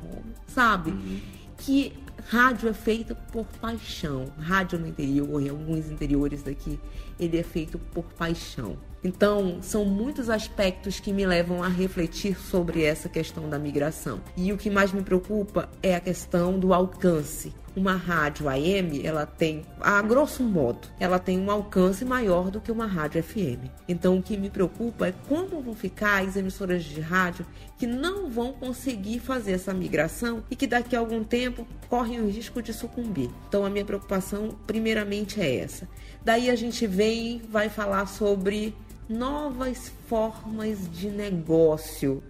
sabe? 0.47 0.91
Uhum. 0.91 1.19
Que 1.57 1.93
rádio 2.29 2.69
é 2.69 2.73
feito 2.73 3.15
por 3.31 3.45
paixão. 3.59 4.25
Rádio 4.39 4.79
no 4.79 4.87
interior, 4.87 5.41
em 5.41 5.49
alguns 5.49 5.89
interiores 5.89 6.41
daqui, 6.43 6.79
ele 7.19 7.37
é 7.37 7.43
feito 7.43 7.77
por 7.77 8.05
paixão. 8.13 8.77
Então, 9.03 9.59
são 9.61 9.85
muitos 9.85 10.29
aspectos 10.29 10.99
que 10.99 11.13
me 11.13 11.25
levam 11.25 11.63
a 11.63 11.67
refletir 11.67 12.37
sobre 12.37 12.83
essa 12.83 13.07
questão 13.09 13.49
da 13.49 13.59
migração. 13.59 14.21
E 14.35 14.51
o 14.51 14.57
que 14.57 14.69
mais 14.69 14.91
me 14.91 15.01
preocupa 15.01 15.69
é 15.83 15.95
a 15.95 15.99
questão 15.99 16.59
do 16.59 16.73
alcance 16.73 17.53
uma 17.77 17.95
rádio 17.95 18.49
AM, 18.49 19.05
ela 19.05 19.25
tem, 19.25 19.63
a 19.79 20.01
grosso 20.01 20.41
modo, 20.41 20.87
ela 20.99 21.19
tem 21.19 21.39
um 21.39 21.51
alcance 21.51 22.03
maior 22.03 22.49
do 22.49 22.59
que 22.59 22.71
uma 22.71 22.87
rádio 22.87 23.21
FM. 23.21 23.69
Então, 23.87 24.17
o 24.17 24.23
que 24.23 24.35
me 24.35 24.49
preocupa 24.49 25.07
é 25.07 25.13
como 25.29 25.61
vão 25.61 25.75
ficar 25.75 26.23
as 26.23 26.35
emissoras 26.35 26.83
de 26.83 26.99
rádio 26.99 27.45
que 27.77 27.85
não 27.85 28.29
vão 28.29 28.51
conseguir 28.51 29.19
fazer 29.19 29.51
essa 29.51 29.75
migração 29.75 30.43
e 30.49 30.55
que 30.55 30.65
daqui 30.65 30.95
a 30.95 30.99
algum 30.99 31.23
tempo 31.23 31.67
correm 31.87 32.19
o 32.19 32.27
risco 32.27 32.63
de 32.63 32.73
sucumbir. 32.73 33.29
Então, 33.47 33.63
a 33.63 33.69
minha 33.69 33.85
preocupação, 33.85 34.57
primeiramente, 34.65 35.39
é 35.39 35.57
essa. 35.57 35.87
Daí 36.25 36.49
a 36.49 36.55
gente 36.55 36.87
vem, 36.87 37.43
vai 37.47 37.69
falar 37.69 38.07
sobre 38.07 38.75
novas 39.07 39.91
formas 40.07 40.89
de 40.91 41.09
negócio 41.09 42.23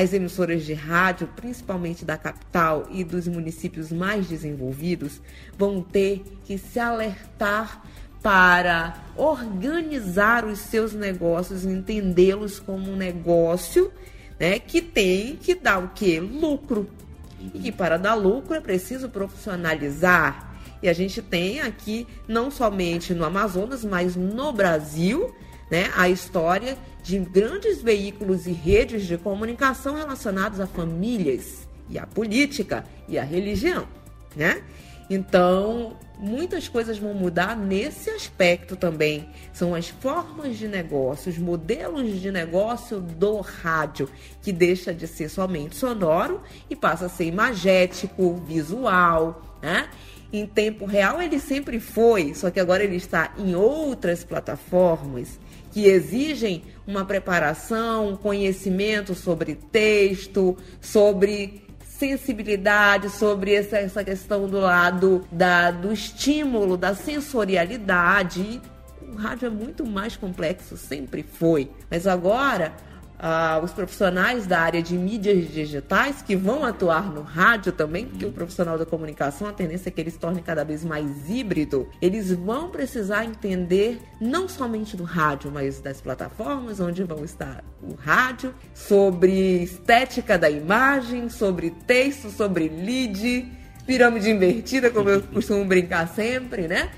as 0.00 0.12
emissoras 0.12 0.64
de 0.64 0.74
rádio, 0.74 1.28
principalmente 1.34 2.04
da 2.04 2.16
capital 2.16 2.86
e 2.88 3.02
dos 3.02 3.26
municípios 3.26 3.90
mais 3.90 4.28
desenvolvidos, 4.28 5.20
vão 5.58 5.82
ter 5.82 6.22
que 6.44 6.56
se 6.56 6.78
alertar 6.78 7.82
para 8.22 8.96
organizar 9.16 10.44
os 10.44 10.60
seus 10.60 10.92
negócios, 10.92 11.64
entendê-los 11.64 12.60
como 12.60 12.92
um 12.92 12.96
negócio, 12.96 13.90
né, 14.38 14.60
que 14.60 14.80
tem 14.80 15.34
que 15.34 15.56
dar 15.56 15.78
o 15.78 15.88
que? 15.88 16.20
Lucro. 16.20 16.88
E 17.52 17.58
que 17.58 17.72
para 17.72 17.96
dar 17.96 18.14
lucro 18.14 18.54
é 18.54 18.60
preciso 18.60 19.08
profissionalizar. 19.08 20.54
E 20.80 20.88
a 20.88 20.92
gente 20.92 21.20
tem 21.20 21.60
aqui, 21.60 22.06
não 22.28 22.52
somente 22.52 23.12
no 23.12 23.24
Amazonas, 23.24 23.84
mas 23.84 24.14
no 24.14 24.52
Brasil, 24.52 25.34
né, 25.70 25.90
a 25.96 26.08
história 26.08 26.76
de 27.02 27.18
grandes 27.18 27.80
veículos 27.80 28.46
e 28.46 28.52
redes 28.52 29.06
de 29.06 29.16
comunicação 29.16 29.94
relacionados 29.94 30.60
a 30.60 30.66
famílias 30.66 31.68
e 31.88 31.98
a 31.98 32.06
política 32.06 32.84
e 33.08 33.18
a 33.18 33.24
religião, 33.24 33.86
né? 34.36 34.62
Então, 35.10 35.96
muitas 36.18 36.68
coisas 36.68 36.98
vão 36.98 37.14
mudar 37.14 37.56
nesse 37.56 38.10
aspecto 38.10 38.76
também. 38.76 39.26
São 39.54 39.74
as 39.74 39.88
formas 39.88 40.58
de 40.58 40.68
negócio, 40.68 41.32
os 41.32 41.38
modelos 41.38 42.20
de 42.20 42.30
negócio 42.30 43.00
do 43.00 43.40
rádio, 43.40 44.06
que 44.42 44.52
deixa 44.52 44.92
de 44.92 45.06
ser 45.06 45.30
somente 45.30 45.76
sonoro 45.76 46.42
e 46.68 46.76
passa 46.76 47.06
a 47.06 47.08
ser 47.08 47.24
imagético, 47.24 48.34
visual, 48.46 49.58
né? 49.62 49.88
Em 50.30 50.46
tempo 50.46 50.84
real 50.84 51.22
ele 51.22 51.38
sempre 51.38 51.80
foi, 51.80 52.34
só 52.34 52.50
que 52.50 52.60
agora 52.60 52.84
ele 52.84 52.96
está 52.96 53.32
em 53.38 53.54
outras 53.54 54.24
plataformas 54.24 55.40
que 55.70 55.86
exigem 55.86 56.62
uma 56.86 57.04
preparação, 57.04 58.16
conhecimento 58.16 59.14
sobre 59.14 59.54
texto, 59.54 60.56
sobre 60.80 61.66
sensibilidade, 61.98 63.10
sobre 63.10 63.54
essa, 63.54 63.76
essa 63.76 64.04
questão 64.04 64.46
do 64.46 64.60
lado 64.60 65.26
da, 65.32 65.70
do 65.70 65.92
estímulo, 65.92 66.76
da 66.76 66.94
sensorialidade. 66.94 68.60
O 69.12 69.16
rádio 69.16 69.46
é 69.46 69.50
muito 69.50 69.84
mais 69.84 70.16
complexo, 70.16 70.76
sempre 70.76 71.22
foi. 71.24 71.70
Mas 71.90 72.06
agora 72.06 72.72
ah, 73.18 73.60
os 73.62 73.72
profissionais 73.72 74.46
da 74.46 74.60
área 74.60 74.80
de 74.80 74.96
mídias 74.96 75.48
digitais 75.50 76.22
que 76.22 76.36
vão 76.36 76.64
atuar 76.64 77.10
no 77.12 77.22
rádio 77.22 77.72
também, 77.72 78.06
porque 78.06 78.24
o 78.24 78.32
profissional 78.32 78.78
da 78.78 78.86
comunicação, 78.86 79.48
a 79.48 79.52
tendência 79.52 79.88
é 79.88 79.92
que 79.92 80.00
ele 80.00 80.10
se 80.10 80.18
torne 80.18 80.40
cada 80.40 80.64
vez 80.64 80.84
mais 80.84 81.28
híbrido, 81.28 81.88
eles 82.00 82.32
vão 82.32 82.70
precisar 82.70 83.24
entender 83.24 84.00
não 84.20 84.48
somente 84.48 84.96
do 84.96 85.04
rádio, 85.04 85.50
mas 85.52 85.80
das 85.80 86.00
plataformas 86.00 86.78
onde 86.78 87.02
vão 87.02 87.24
estar 87.24 87.64
o 87.82 87.94
rádio, 87.94 88.54
sobre 88.72 89.62
estética 89.62 90.38
da 90.38 90.48
imagem, 90.48 91.28
sobre 91.28 91.70
texto, 91.70 92.30
sobre 92.30 92.68
lead, 92.68 93.50
pirâmide 93.86 94.30
invertida, 94.30 94.90
como 94.90 95.08
eu 95.08 95.22
costumo 95.22 95.64
brincar 95.64 96.06
sempre, 96.08 96.68
né? 96.68 96.90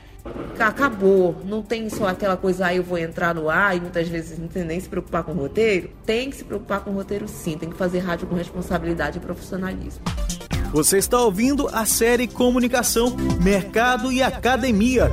Acabou. 0.58 1.36
Não 1.44 1.62
tem 1.62 1.88
só 1.88 2.08
aquela 2.08 2.36
coisa, 2.36 2.66
ah, 2.66 2.74
eu 2.74 2.82
vou 2.82 2.98
entrar 2.98 3.34
no 3.34 3.48
ar 3.48 3.76
e 3.76 3.80
muitas 3.80 4.08
vezes 4.08 4.38
não 4.38 4.48
tem 4.48 4.64
nem 4.64 4.78
se 4.78 4.88
preocupar 4.88 5.22
com 5.22 5.32
o 5.32 5.34
roteiro. 5.34 5.90
Tem 6.04 6.30
que 6.30 6.36
se 6.36 6.44
preocupar 6.44 6.80
com 6.80 6.90
o 6.90 6.94
roteiro 6.94 7.26
sim, 7.28 7.56
tem 7.56 7.70
que 7.70 7.76
fazer 7.76 8.00
rádio 8.00 8.26
com 8.26 8.34
responsabilidade 8.34 9.18
e 9.18 9.20
profissionalismo. 9.20 10.02
Você 10.72 10.98
está 10.98 11.20
ouvindo 11.20 11.68
a 11.72 11.84
série 11.84 12.28
Comunicação, 12.28 13.16
Mercado 13.42 14.12
e 14.12 14.22
Academia. 14.22 15.10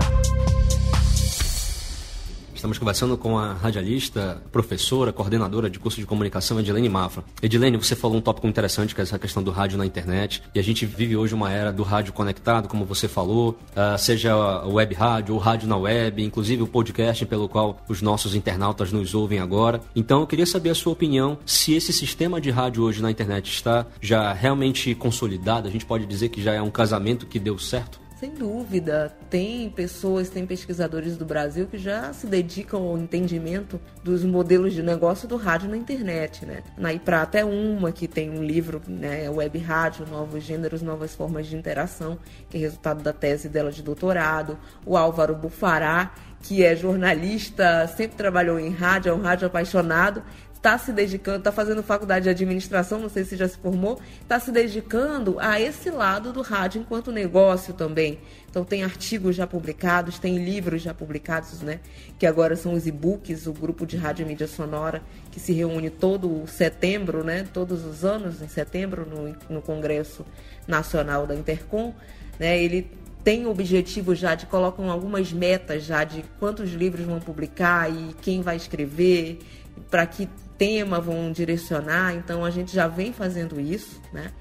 Estamos 2.57 2.79
conversando 2.79 3.15
com 3.15 3.37
a 3.37 3.53
radialista, 3.53 4.41
professora, 4.51 5.13
coordenadora 5.13 5.69
de 5.69 5.77
curso 5.77 5.99
de 5.99 6.07
comunicação, 6.07 6.59
Edilene 6.59 6.89
Mafra. 6.89 7.23
Edilene, 7.39 7.77
você 7.77 7.95
falou 7.95 8.17
um 8.17 8.19
tópico 8.19 8.47
interessante, 8.47 8.95
que 8.95 8.99
é 8.99 9.03
essa 9.03 9.19
questão 9.19 9.43
do 9.43 9.51
rádio 9.51 9.77
na 9.77 9.85
internet. 9.85 10.41
E 10.55 10.59
a 10.59 10.63
gente 10.63 10.83
vive 10.83 11.15
hoje 11.15 11.35
uma 11.35 11.51
era 11.51 11.71
do 11.71 11.83
rádio 11.83 12.13
conectado, 12.13 12.67
como 12.67 12.83
você 12.83 13.07
falou, 13.07 13.51
uh, 13.51 13.95
seja 13.99 14.35
web 14.65 14.95
rádio 14.95 15.35
ou 15.35 15.39
rádio 15.39 15.67
na 15.67 15.77
web, 15.77 16.23
inclusive 16.23 16.63
o 16.63 16.67
podcast 16.67 17.23
pelo 17.27 17.47
qual 17.47 17.77
os 17.87 18.01
nossos 18.01 18.33
internautas 18.33 18.91
nos 18.91 19.13
ouvem 19.13 19.37
agora. 19.37 19.79
Então, 19.95 20.21
eu 20.21 20.27
queria 20.27 20.47
saber 20.47 20.71
a 20.71 20.75
sua 20.75 20.93
opinião 20.93 21.37
se 21.45 21.75
esse 21.75 21.93
sistema 21.93 22.41
de 22.41 22.49
rádio 22.49 22.81
hoje 22.81 23.03
na 23.03 23.11
internet 23.11 23.51
está 23.51 23.85
já 24.01 24.33
realmente 24.33 24.95
consolidado. 24.95 25.67
A 25.67 25.71
gente 25.71 25.85
pode 25.85 26.07
dizer 26.07 26.29
que 26.29 26.41
já 26.41 26.53
é 26.53 26.61
um 26.61 26.71
casamento 26.71 27.27
que 27.27 27.37
deu 27.37 27.59
certo? 27.59 28.06
Sem 28.19 28.31
dúvida, 28.31 29.15
tem 29.29 29.69
pessoas, 29.69 30.27
tem 30.27 30.43
pesquisadores 30.43 31.15
do 31.15 31.23
Brasil 31.23 31.67
que 31.67 31.77
já 31.77 32.11
se 32.13 32.25
dedicam 32.25 32.81
ao 32.81 32.97
entendimento 32.97 33.79
dos 34.03 34.23
modelos 34.23 34.73
de 34.73 34.81
negócio 34.81 35.27
do 35.27 35.35
rádio 35.35 35.69
na 35.69 35.77
internet, 35.77 36.43
né? 36.43 36.63
Na 36.75 36.91
Iprata 36.91 37.37
é 37.37 37.45
uma 37.45 37.91
que 37.91 38.07
tem 38.07 38.31
um 38.31 38.43
livro, 38.43 38.81
né, 38.87 39.29
Web 39.29 39.59
Rádio, 39.59 40.07
Novos 40.07 40.43
Gêneros, 40.43 40.81
Novas 40.81 41.13
Formas 41.13 41.45
de 41.45 41.55
Interação, 41.55 42.17
que 42.49 42.57
é 42.57 42.59
resultado 42.59 43.03
da 43.03 43.13
tese 43.13 43.47
dela 43.47 43.71
de 43.71 43.83
doutorado. 43.83 44.57
O 44.83 44.97
Álvaro 44.97 45.35
Bufará, 45.35 46.11
que 46.41 46.63
é 46.63 46.75
jornalista, 46.75 47.85
sempre 47.87 48.17
trabalhou 48.17 48.59
em 48.59 48.71
rádio, 48.71 49.11
é 49.11 49.13
um 49.13 49.21
rádio 49.21 49.45
apaixonado, 49.45 50.23
está 50.57 50.77
se 50.77 50.91
dedicando, 50.91 51.37
está 51.37 51.51
fazendo 51.51 51.81
faculdade 51.83 52.23
de 52.23 52.29
administração, 52.29 52.99
não 52.99 53.09
sei 53.09 53.23
se 53.23 53.37
já 53.37 53.47
se 53.47 53.57
formou, 53.57 53.99
está 54.21 54.39
se 54.39 54.51
dedicando 54.51 55.37
a 55.39 55.61
esse 55.61 55.89
lado 55.89 56.33
do 56.33 56.41
rádio 56.41 56.81
enquanto 56.81 57.11
negócio 57.11 57.73
também. 57.73 58.19
Então 58.49 58.65
tem 58.65 58.83
artigos 58.83 59.35
já 59.35 59.45
publicados, 59.45 60.17
tem 60.17 60.43
livros 60.43 60.81
já 60.81 60.93
publicados, 60.93 61.61
né? 61.61 61.79
Que 62.17 62.25
agora 62.25 62.55
são 62.55 62.73
os 62.73 62.87
e-books, 62.87 63.45
o 63.45 63.53
grupo 63.53 63.85
de 63.85 63.97
rádio 63.97 64.23
e 64.23 64.27
mídia 64.27 64.47
sonora, 64.47 65.01
que 65.31 65.39
se 65.39 65.53
reúne 65.53 65.89
todo 65.89 66.45
setembro, 66.47 67.23
né? 67.23 67.47
Todos 67.53 67.85
os 67.85 68.03
anos, 68.03 68.41
em 68.41 68.47
setembro, 68.47 69.05
no, 69.05 69.35
no 69.49 69.61
Congresso 69.61 70.25
Nacional 70.67 71.27
da 71.27 71.35
Intercom. 71.35 71.93
Né? 72.39 72.61
Ele 72.61 72.89
tem 73.23 73.45
objetivo 73.45 74.15
já 74.15 74.33
de 74.35 74.45
colocam 74.45 74.89
algumas 74.89 75.31
metas 75.31 75.83
já 75.83 76.03
de 76.03 76.23
quantos 76.39 76.71
livros 76.71 77.05
vão 77.05 77.19
publicar 77.19 77.91
e 77.91 78.15
quem 78.21 78.41
vai 78.41 78.55
escrever, 78.55 79.39
para 79.89 80.05
que 80.05 80.29
tema 80.57 80.99
vão 80.99 81.31
direcionar, 81.31 82.15
então 82.15 82.43
a 82.43 82.49
gente 82.49 82.73
já 82.73 82.87
vem 82.87 83.13
fazendo 83.13 83.59
isso, 83.59 84.01
né? 84.11 84.31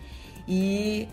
E 0.49 1.09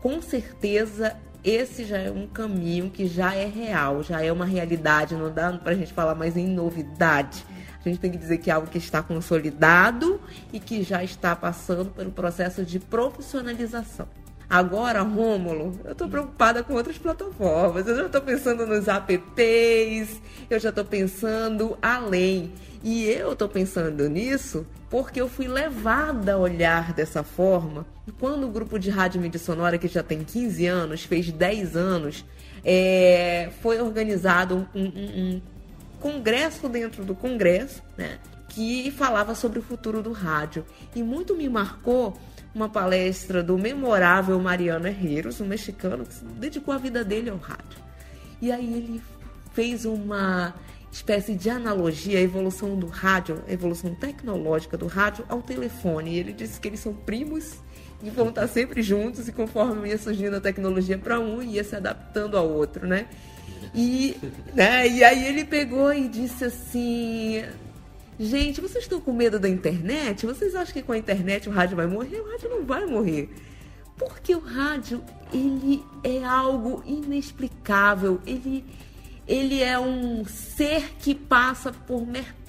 com 0.00 0.22
certeza 0.22 1.16
esse 1.42 1.84
já 1.84 1.98
é 1.98 2.10
um 2.10 2.26
caminho 2.26 2.90
que 2.90 3.06
já 3.06 3.34
é 3.34 3.46
real, 3.46 4.02
já 4.02 4.22
é 4.22 4.32
uma 4.32 4.44
realidade, 4.44 5.14
não 5.14 5.32
dá 5.32 5.52
para 5.52 5.72
a 5.72 5.76
gente 5.76 5.92
falar 5.92 6.14
mais 6.14 6.36
em 6.36 6.46
novidade. 6.46 7.44
A 7.84 7.88
gente 7.88 8.00
tem 8.00 8.10
que 8.10 8.18
dizer 8.18 8.38
que 8.38 8.50
é 8.50 8.52
algo 8.52 8.66
que 8.66 8.78
está 8.78 9.00
consolidado 9.00 10.20
e 10.52 10.58
que 10.58 10.82
já 10.82 11.04
está 11.04 11.36
passando 11.36 11.90
pelo 11.90 12.10
processo 12.10 12.64
de 12.64 12.80
profissionalização. 12.80 14.08
Agora, 14.48 15.02
Rômulo, 15.02 15.78
eu 15.84 15.92
estou 15.92 16.08
preocupada 16.08 16.62
com 16.62 16.74
outras 16.74 16.96
plataformas. 16.96 17.86
Eu 17.86 17.96
já 17.96 18.06
estou 18.06 18.20
pensando 18.20 18.64
nos 18.64 18.86
apps, 18.86 20.20
eu 20.48 20.60
já 20.60 20.68
estou 20.68 20.84
pensando 20.84 21.76
além. 21.82 22.52
E 22.82 23.04
eu 23.06 23.32
estou 23.32 23.48
pensando 23.48 24.08
nisso 24.08 24.64
porque 24.88 25.20
eu 25.20 25.28
fui 25.28 25.48
levada 25.48 26.34
a 26.34 26.38
olhar 26.38 26.92
dessa 26.92 27.24
forma. 27.24 27.84
Quando 28.20 28.46
o 28.46 28.50
grupo 28.50 28.78
de 28.78 28.88
rádio 28.88 29.20
mídia 29.20 29.40
sonora, 29.40 29.78
que 29.78 29.88
já 29.88 30.02
tem 30.02 30.22
15 30.22 30.66
anos, 30.66 31.02
fez 31.02 31.32
10 31.32 31.76
anos, 31.76 32.24
é, 32.64 33.50
foi 33.60 33.80
organizado 33.80 34.68
um, 34.72 34.84
um, 34.84 34.86
um 34.86 35.42
congresso 35.98 36.68
dentro 36.68 37.04
do 37.04 37.16
congresso, 37.16 37.82
né? 37.96 38.18
Que 38.48 38.92
falava 38.92 39.34
sobre 39.34 39.58
o 39.58 39.62
futuro 39.62 40.00
do 40.00 40.12
rádio. 40.12 40.64
E 40.94 41.02
muito 41.02 41.34
me 41.34 41.48
marcou 41.48 42.16
uma 42.56 42.70
palestra 42.70 43.42
do 43.42 43.58
memorável 43.58 44.40
Mariano 44.40 44.88
Herreros, 44.88 45.42
um 45.42 45.46
mexicano 45.46 46.06
que 46.06 46.24
dedicou 46.40 46.72
a 46.72 46.78
vida 46.78 47.04
dele 47.04 47.28
ao 47.28 47.36
rádio. 47.36 47.78
E 48.40 48.50
aí 48.50 48.72
ele 48.72 49.02
fez 49.52 49.84
uma 49.84 50.54
espécie 50.90 51.34
de 51.34 51.50
analogia 51.50 52.18
à 52.18 52.22
evolução 52.22 52.74
do 52.74 52.86
rádio, 52.86 53.44
a 53.46 53.52
evolução 53.52 53.94
tecnológica 53.94 54.78
do 54.78 54.86
rádio 54.86 55.26
ao 55.28 55.42
telefone. 55.42 56.12
E 56.12 56.18
ele 56.18 56.32
disse 56.32 56.58
que 56.58 56.68
eles 56.68 56.80
são 56.80 56.94
primos 56.94 57.56
e 58.02 58.08
vão 58.08 58.30
estar 58.30 58.46
sempre 58.48 58.82
juntos 58.82 59.28
e 59.28 59.32
conforme 59.32 59.90
ia 59.90 59.98
surgindo 59.98 60.36
a 60.36 60.40
tecnologia 60.40 60.96
para 60.96 61.20
um, 61.20 61.42
ia 61.42 61.62
se 61.62 61.76
adaptando 61.76 62.38
ao 62.38 62.48
outro, 62.48 62.86
né? 62.86 63.06
E, 63.74 64.16
né, 64.54 64.88
e 64.88 65.04
aí 65.04 65.26
ele 65.26 65.44
pegou 65.44 65.92
e 65.92 66.08
disse 66.08 66.46
assim: 66.46 67.42
Gente, 68.18 68.62
vocês 68.62 68.84
estão 68.84 68.98
com 68.98 69.12
medo 69.12 69.38
da 69.38 69.48
internet? 69.48 70.24
Vocês 70.24 70.54
acham 70.54 70.72
que 70.72 70.82
com 70.82 70.92
a 70.92 70.98
internet 70.98 71.48
o 71.48 71.52
rádio 71.52 71.76
vai 71.76 71.86
morrer? 71.86 72.20
O 72.20 72.30
rádio 72.30 72.48
não 72.48 72.64
vai 72.64 72.86
morrer. 72.86 73.28
Porque 73.98 74.34
o 74.34 74.40
rádio, 74.40 75.02
ele 75.32 75.84
é 76.02 76.24
algo 76.24 76.82
inexplicável. 76.86 78.18
Ele, 78.26 78.64
ele 79.28 79.62
é 79.62 79.78
um 79.78 80.24
ser 80.24 80.94
que 80.98 81.14
passa 81.14 81.72
por 81.72 82.06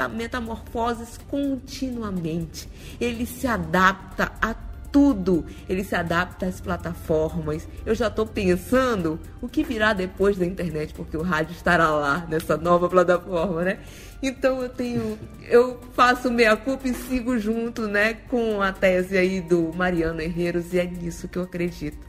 metamorfoses 0.09 1.17
continuamente. 1.27 2.69
Ele 2.99 3.25
se 3.25 3.45
adapta 3.45 4.31
a 4.41 4.53
tudo. 4.97 5.45
Ele 5.69 5.83
se 5.83 5.95
adapta 5.95 6.47
às 6.47 6.59
plataformas. 6.59 7.67
Eu 7.85 7.93
já 7.93 8.07
estou 8.07 8.25
pensando 8.25 9.19
o 9.39 9.47
que 9.47 9.63
virá 9.63 9.93
depois 9.93 10.37
da 10.37 10.43
internet, 10.45 10.91
porque 10.91 11.15
o 11.15 11.21
rádio 11.21 11.51
estará 11.51 11.91
lá 11.91 12.25
nessa 12.27 12.57
nova 12.57 12.89
plataforma, 12.89 13.61
né? 13.61 13.77
Então 14.23 14.59
eu 14.59 14.69
tenho, 14.69 15.19
eu 15.47 15.79
faço 15.93 16.31
meia 16.31 16.57
culpa 16.57 16.87
e 16.87 16.95
sigo 16.95 17.37
junto, 17.37 17.87
né, 17.87 18.15
com 18.15 18.59
a 18.59 18.73
tese 18.73 19.15
aí 19.15 19.39
do 19.39 19.71
Mariano 19.75 20.19
Herreiros 20.19 20.73
e 20.73 20.79
é 20.79 20.85
nisso 20.85 21.27
que 21.27 21.37
eu 21.37 21.43
acredito, 21.43 21.99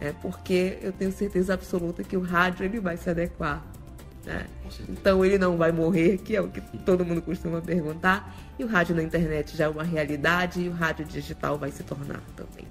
é 0.00 0.10
porque 0.22 0.78
eu 0.80 0.90
tenho 0.90 1.12
certeza 1.12 1.52
absoluta 1.52 2.02
que 2.02 2.16
o 2.16 2.22
rádio 2.22 2.64
ele 2.64 2.80
vai 2.80 2.96
se 2.96 3.10
adequar 3.10 3.62
Né? 4.24 4.46
Então 4.88 5.24
ele 5.24 5.38
não 5.38 5.56
vai 5.56 5.72
morrer, 5.72 6.18
que 6.18 6.36
é 6.36 6.40
o 6.40 6.48
que 6.48 6.60
todo 6.78 7.04
mundo 7.04 7.22
costuma 7.22 7.60
perguntar. 7.60 8.34
E 8.58 8.64
o 8.64 8.66
rádio 8.66 8.94
na 8.94 9.02
internet 9.02 9.56
já 9.56 9.64
é 9.64 9.68
uma 9.68 9.84
realidade 9.84 10.60
e 10.60 10.68
o 10.68 10.72
rádio 10.72 11.04
digital 11.04 11.58
vai 11.58 11.70
se 11.70 11.82
tornar 11.82 12.22
também. 12.36 12.66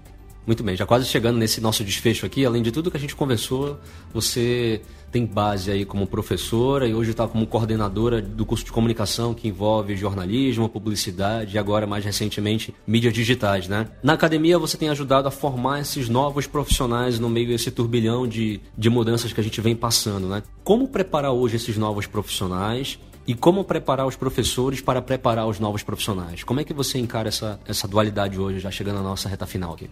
Muito 0.45 0.63
bem, 0.63 0.75
já 0.75 0.85
quase 0.85 1.05
chegando 1.05 1.37
nesse 1.37 1.61
nosso 1.61 1.83
desfecho 1.83 2.25
aqui, 2.25 2.45
além 2.45 2.63
de 2.63 2.71
tudo 2.71 2.89
que 2.89 2.97
a 2.97 2.99
gente 2.99 3.15
conversou, 3.15 3.77
você 4.13 4.81
tem 5.11 5.25
base 5.25 5.71
aí 5.71 5.85
como 5.85 6.07
professora 6.07 6.87
e 6.87 6.93
hoje 6.93 7.11
está 7.11 7.27
como 7.27 7.45
coordenadora 7.45 8.21
do 8.21 8.45
curso 8.45 8.65
de 8.65 8.71
comunicação 8.71 9.33
que 9.33 9.47
envolve 9.47 9.95
jornalismo, 9.95 10.69
publicidade 10.69 11.55
e 11.55 11.59
agora 11.59 11.85
mais 11.85 12.05
recentemente 12.05 12.73
mídias 12.85 13.13
digitais, 13.13 13.67
né? 13.67 13.87
Na 14.03 14.13
academia 14.13 14.57
você 14.57 14.77
tem 14.77 14.89
ajudado 14.89 15.27
a 15.27 15.31
formar 15.31 15.81
esses 15.81 16.09
novos 16.09 16.47
profissionais 16.47 17.19
no 17.19 17.29
meio 17.29 17.47
desse 17.47 17.71
turbilhão 17.71 18.27
de, 18.27 18.59
de 18.77 18.89
mudanças 18.89 19.33
que 19.33 19.39
a 19.39 19.43
gente 19.43 19.59
vem 19.61 19.75
passando, 19.75 20.27
né? 20.27 20.43
Como 20.63 20.87
preparar 20.87 21.31
hoje 21.31 21.57
esses 21.57 21.77
novos 21.77 22.05
profissionais 22.05 22.99
e 23.27 23.35
como 23.35 23.63
preparar 23.63 24.07
os 24.07 24.15
professores 24.15 24.81
para 24.81 25.01
preparar 25.01 25.47
os 25.47 25.59
novos 25.59 25.83
profissionais? 25.83 26.43
Como 26.43 26.59
é 26.59 26.63
que 26.63 26.73
você 26.73 26.97
encara 26.97 27.27
essa, 27.27 27.59
essa 27.67 27.87
dualidade 27.87 28.39
hoje, 28.39 28.59
já 28.59 28.71
chegando 28.71 28.99
à 28.99 29.03
nossa 29.03 29.29
reta 29.29 29.45
final 29.45 29.73
aqui? 29.73 29.89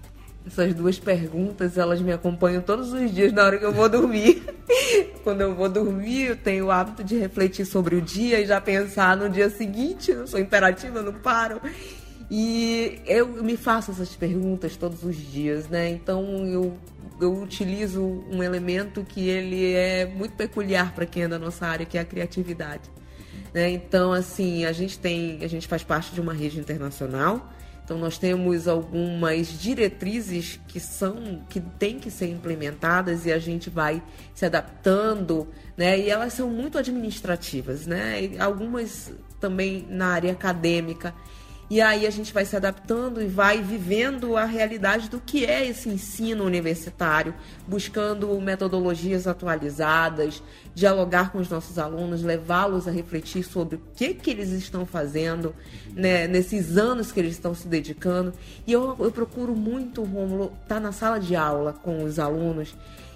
Essas 0.47 0.73
duas 0.73 0.97
perguntas, 0.97 1.77
elas 1.77 2.01
me 2.01 2.13
acompanham 2.13 2.61
todos 2.61 2.93
os 2.93 3.13
dias 3.13 3.33
na 3.33 3.43
hora 3.43 3.57
que 3.57 3.65
eu 3.65 3.73
vou 3.73 3.89
dormir. 3.89 4.43
Quando 5.23 5.41
eu 5.41 5.53
vou 5.53 5.67
dormir, 5.67 6.27
eu 6.27 6.37
tenho 6.37 6.67
o 6.67 6.71
hábito 6.71 7.03
de 7.03 7.17
refletir 7.17 7.65
sobre 7.65 7.95
o 7.97 8.01
dia 8.01 8.39
e 8.39 8.45
já 8.45 8.61
pensar 8.61 9.17
no 9.17 9.29
dia 9.29 9.49
seguinte. 9.49 10.09
Eu 10.09 10.25
sou 10.25 10.39
imperativa, 10.39 11.01
não 11.01 11.11
paro. 11.11 11.59
E 12.31 13.01
eu 13.05 13.27
me 13.43 13.57
faço 13.57 13.91
essas 13.91 14.15
perguntas 14.15 14.77
todos 14.77 15.03
os 15.03 15.17
dias, 15.17 15.67
né? 15.67 15.89
Então 15.89 16.45
eu, 16.47 16.77
eu 17.19 17.41
utilizo 17.41 18.01
um 18.01 18.41
elemento 18.41 19.03
que 19.03 19.27
ele 19.27 19.73
é 19.73 20.05
muito 20.05 20.35
peculiar 20.35 20.93
para 20.95 21.05
quem 21.05 21.23
é 21.23 21.27
da 21.27 21.37
nossa 21.37 21.65
área, 21.67 21.85
que 21.85 21.97
é 21.97 22.01
a 22.01 22.05
criatividade. 22.05 22.89
Né? 23.53 23.69
Então, 23.71 24.13
assim, 24.13 24.65
a 24.65 24.71
gente 24.71 24.97
tem, 24.97 25.43
a 25.43 25.47
gente 25.47 25.67
faz 25.67 25.83
parte 25.83 26.13
de 26.13 26.21
uma 26.21 26.33
rede 26.33 26.59
internacional 26.59 27.53
então 27.87 27.97
nós 27.97 28.17
temos 28.17 28.67
algumas 28.67 29.47
diretrizes 29.47 30.59
que 30.67 30.77
são 30.77 31.41
que 31.47 31.61
têm 31.61 31.97
que 31.97 32.11
ser 32.11 32.27
implementadas 32.27 33.25
e 33.25 33.31
a 33.31 33.39
gente 33.39 33.69
vai 33.69 34.03
se 34.35 34.45
adaptando, 34.45 35.47
né? 35.77 35.97
E 35.97 36.09
elas 36.09 36.33
são 36.33 36.49
muito 36.49 36.77
administrativas, 36.77 37.87
né? 37.87 38.21
E 38.21 38.39
algumas 38.39 39.13
também 39.39 39.87
na 39.89 40.07
área 40.07 40.33
acadêmica. 40.33 41.15
E 41.69 41.81
aí 41.81 42.07
a 42.07 42.09
gente 42.09 42.33
vai 42.33 42.45
se 42.45 42.55
adaptando 42.55 43.21
e 43.21 43.27
vai 43.27 43.61
vivendo 43.61 44.37
a 44.37 44.45
realidade 44.45 45.09
do 45.09 45.19
que 45.19 45.45
é 45.45 45.67
esse 45.67 45.89
ensino 45.89 46.45
universitário, 46.45 47.33
buscando 47.67 48.39
metodologias 48.39 49.27
atualizadas, 49.27 50.41
dialogar 50.73 51.31
com 51.31 51.39
os 51.39 51.49
nossos 51.49 51.77
alunos, 51.77 52.23
levá-los 52.23 52.87
a 52.87 52.91
refletir 52.91 53.43
sobre 53.43 53.75
o 53.75 53.81
que, 53.95 54.13
que 54.13 54.29
eles 54.29 54.51
estão 54.51 54.85
fazendo 54.85 55.53
né, 55.93 56.25
nesses 56.25 56.77
anos 56.77 57.11
que 57.11 57.19
eles 57.19 57.33
estão 57.33 57.53
se 57.53 57.67
dedicando. 57.67 58.33
E 58.65 58.71
eu, 58.71 58.95
eu 58.99 59.11
procuro 59.11 59.53
muito, 59.53 60.03
Rômulo, 60.03 60.53
estar 60.63 60.75
tá 60.75 60.79
na 60.79 60.93
sala 60.93 61.19
de 61.19 61.35
aula 61.35 61.73
com 61.73 62.01
os 62.01 62.17
alunos 62.17 62.73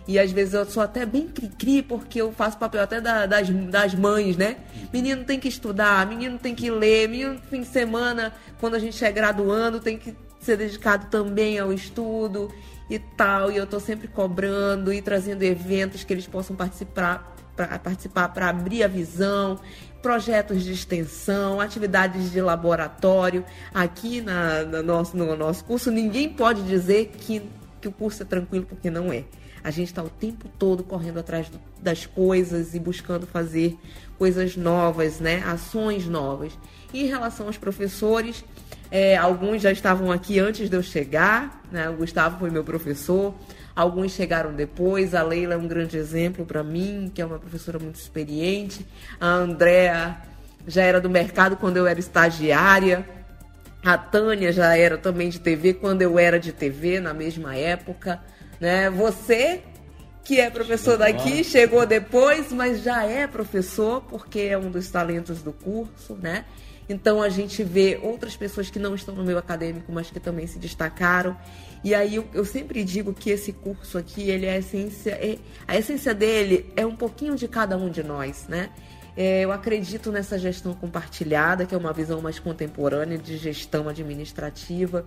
e 0.08 0.20
às 0.20 0.32
vezes 0.32 0.54
eu 0.54 0.66
sou 0.66 0.82
até 0.82 1.06
bem 1.06 1.28
cri-cri, 1.28 1.82
porque 1.82 2.22
eu 2.22 2.32
faço 2.32 2.58
papel 2.58 2.82
até 2.82 3.00
da, 3.00 3.26
das, 3.26 3.50
das 3.50 3.96
mães, 3.96 4.36
né? 4.36 4.58
Menino 4.92 5.24
tem 5.24 5.40
que 5.40 5.48
estudar, 5.48 6.06
menino 6.08 6.38
tem 6.38 6.56
que 6.56 6.70
ler, 6.70 7.08
menino 7.08 7.40
fim 7.50 7.62
de 7.62 7.68
semana, 7.68 8.34
quando 8.60 8.76
a 8.76 8.80
gente 8.80 9.04
é 9.04 9.12
graduando, 9.12 9.80
tem 9.80 9.98
que 9.98 10.16
ser 10.40 10.58
dedicado 10.58 11.08
também 11.10 11.60
ao 11.60 11.72
estudo 11.72 12.52
e 12.90 13.00
tal. 13.00 13.52
E 13.52 13.58
eu 13.58 13.68
tô 13.68 13.80
sempre 13.80 14.08
cobrando 14.08 14.92
e 14.92 15.02
trazendo 15.02 15.44
eventos 15.44 16.04
que 16.04 16.12
eles 16.12 16.28
possam 16.28 16.56
participar 16.56 17.36
para 17.56 17.80
participar 17.80 18.30
para 18.30 18.50
abrir 18.50 18.82
a 18.84 18.88
visão, 18.88 19.60
projetos 20.02 20.64
de 20.64 20.72
extensão, 20.72 21.62
atividades 21.62 22.32
de 22.32 22.42
laboratório. 22.42 23.46
Aqui 23.74 24.20
na, 24.22 24.64
na 24.64 24.82
nosso, 24.82 25.16
no 25.16 25.36
nosso 25.36 25.64
curso, 25.64 25.92
ninguém 25.92 26.30
pode 26.30 26.64
dizer 26.64 27.12
que, 27.18 27.42
que 27.80 27.88
o 27.88 27.92
curso 27.92 28.24
é 28.24 28.26
tranquilo, 28.26 28.66
porque 28.66 28.90
não 28.90 29.12
é. 29.14 29.24
A 29.64 29.70
gente 29.72 29.88
está 29.88 30.04
o 30.04 30.10
tempo 30.10 30.50
todo 30.58 30.84
correndo 30.84 31.20
atrás 31.20 31.48
das 31.82 32.06
coisas 32.06 32.74
e 32.74 32.80
buscando 32.80 33.28
fazer 33.28 33.78
coisas 34.18 34.56
novas, 34.56 35.20
né? 35.20 35.44
Ações 35.46 36.08
novas. 36.08 36.58
E 36.94 37.04
em 37.04 37.08
relação 37.08 37.48
aos 37.48 37.58
professores, 37.58 38.44
é, 38.90 39.16
alguns 39.16 39.62
já 39.62 39.72
estavam 39.72 40.12
aqui 40.12 40.40
antes 40.40 40.70
de 40.70 40.76
eu 40.76 40.84
chegar, 40.84 41.62
né? 41.72 41.90
O 41.90 41.94
Gustavo 41.94 42.40
foi 42.40 42.50
meu 42.50 42.64
professor. 42.64 43.34
Alguns 43.76 44.12
chegaram 44.12 44.54
depois. 44.54 45.16
A 45.16 45.24
Leila 45.24 45.54
é 45.54 45.58
um 45.58 45.68
grande 45.68 45.98
exemplo 45.98 46.46
para 46.46 46.64
mim, 46.64 47.12
que 47.14 47.22
é 47.22 47.26
uma 47.26 47.40
professora 47.40 47.80
muito 47.80 47.96
experiente. 47.96 48.86
A 49.20 49.28
Andrea 49.28 50.18
já 50.68 50.84
era 50.84 51.00
do 51.00 51.10
mercado 51.10 51.56
quando 51.56 51.78
eu 51.78 51.88
era 51.88 52.00
estagiária. 52.00 53.08
A 53.84 53.98
Tânia 53.98 54.52
já 54.52 54.76
era 54.78 54.98
também 54.98 55.30
de 55.30 55.40
TV 55.40 55.74
quando 55.74 56.02
eu 56.02 56.20
era 56.20 56.40
de 56.40 56.52
TV, 56.52 57.00
na 57.00 57.14
mesma 57.14 57.56
época. 57.56 58.22
Né? 58.62 58.92
Você, 58.92 59.64
que 60.24 60.40
é 60.40 60.52
professor 60.52 60.96
daqui, 60.96 61.44
chegou 61.44 61.84
depois, 61.84 62.54
mas 62.54 62.84
já 62.84 63.04
é 63.04 63.26
professor, 63.26 64.02
porque 64.04 64.42
é 64.42 64.58
um 64.58 64.70
dos 64.70 64.88
talentos 64.92 65.42
do 65.42 65.52
curso, 65.52 66.14
né? 66.22 66.46
Então 66.88 67.24
a 67.24 67.30
gente 67.30 67.64
vê 67.64 68.00
outras 68.04 68.36
pessoas 68.36 68.70
que 68.70 68.78
não 68.78 68.94
estão 68.94 69.16
no 69.16 69.24
meio 69.24 69.40
acadêmico, 69.40 69.92
mas 69.92 70.12
que 70.12 70.20
também 70.20 70.46
se 70.46 70.60
destacaram. 70.60 71.36
E 71.84 71.96
aí 71.96 72.16
eu, 72.16 72.28
eu 72.34 72.46
sempre 72.46 72.84
digo 72.84 73.14
que 73.14 73.32
esse 73.32 73.52
curso 73.52 73.98
aqui, 73.98 74.30
ele 74.30 74.46
é 74.46 74.54
a 74.54 74.58
essência, 74.60 75.12
é, 75.12 75.40
a 75.68 75.76
essência 75.76 76.14
dele 76.14 76.72
é 76.76 76.86
um 76.86 76.96
pouquinho 76.96 77.36
de 77.36 77.48
cada 77.48 77.76
um 77.78 77.90
de 77.90 78.04
nós, 78.04 78.46
né? 78.48 78.70
É, 79.16 79.42
eu 79.42 79.52
acredito 79.52 80.12
nessa 80.12 80.40
gestão 80.40 80.74
compartilhada, 80.74 81.66
que 81.66 81.76
é 81.76 81.78
uma 81.78 81.92
visão 81.92 82.22
mais 82.22 82.40
contemporânea 82.40 83.18
de 83.18 83.38
gestão 83.38 83.90
administrativa 83.90 85.06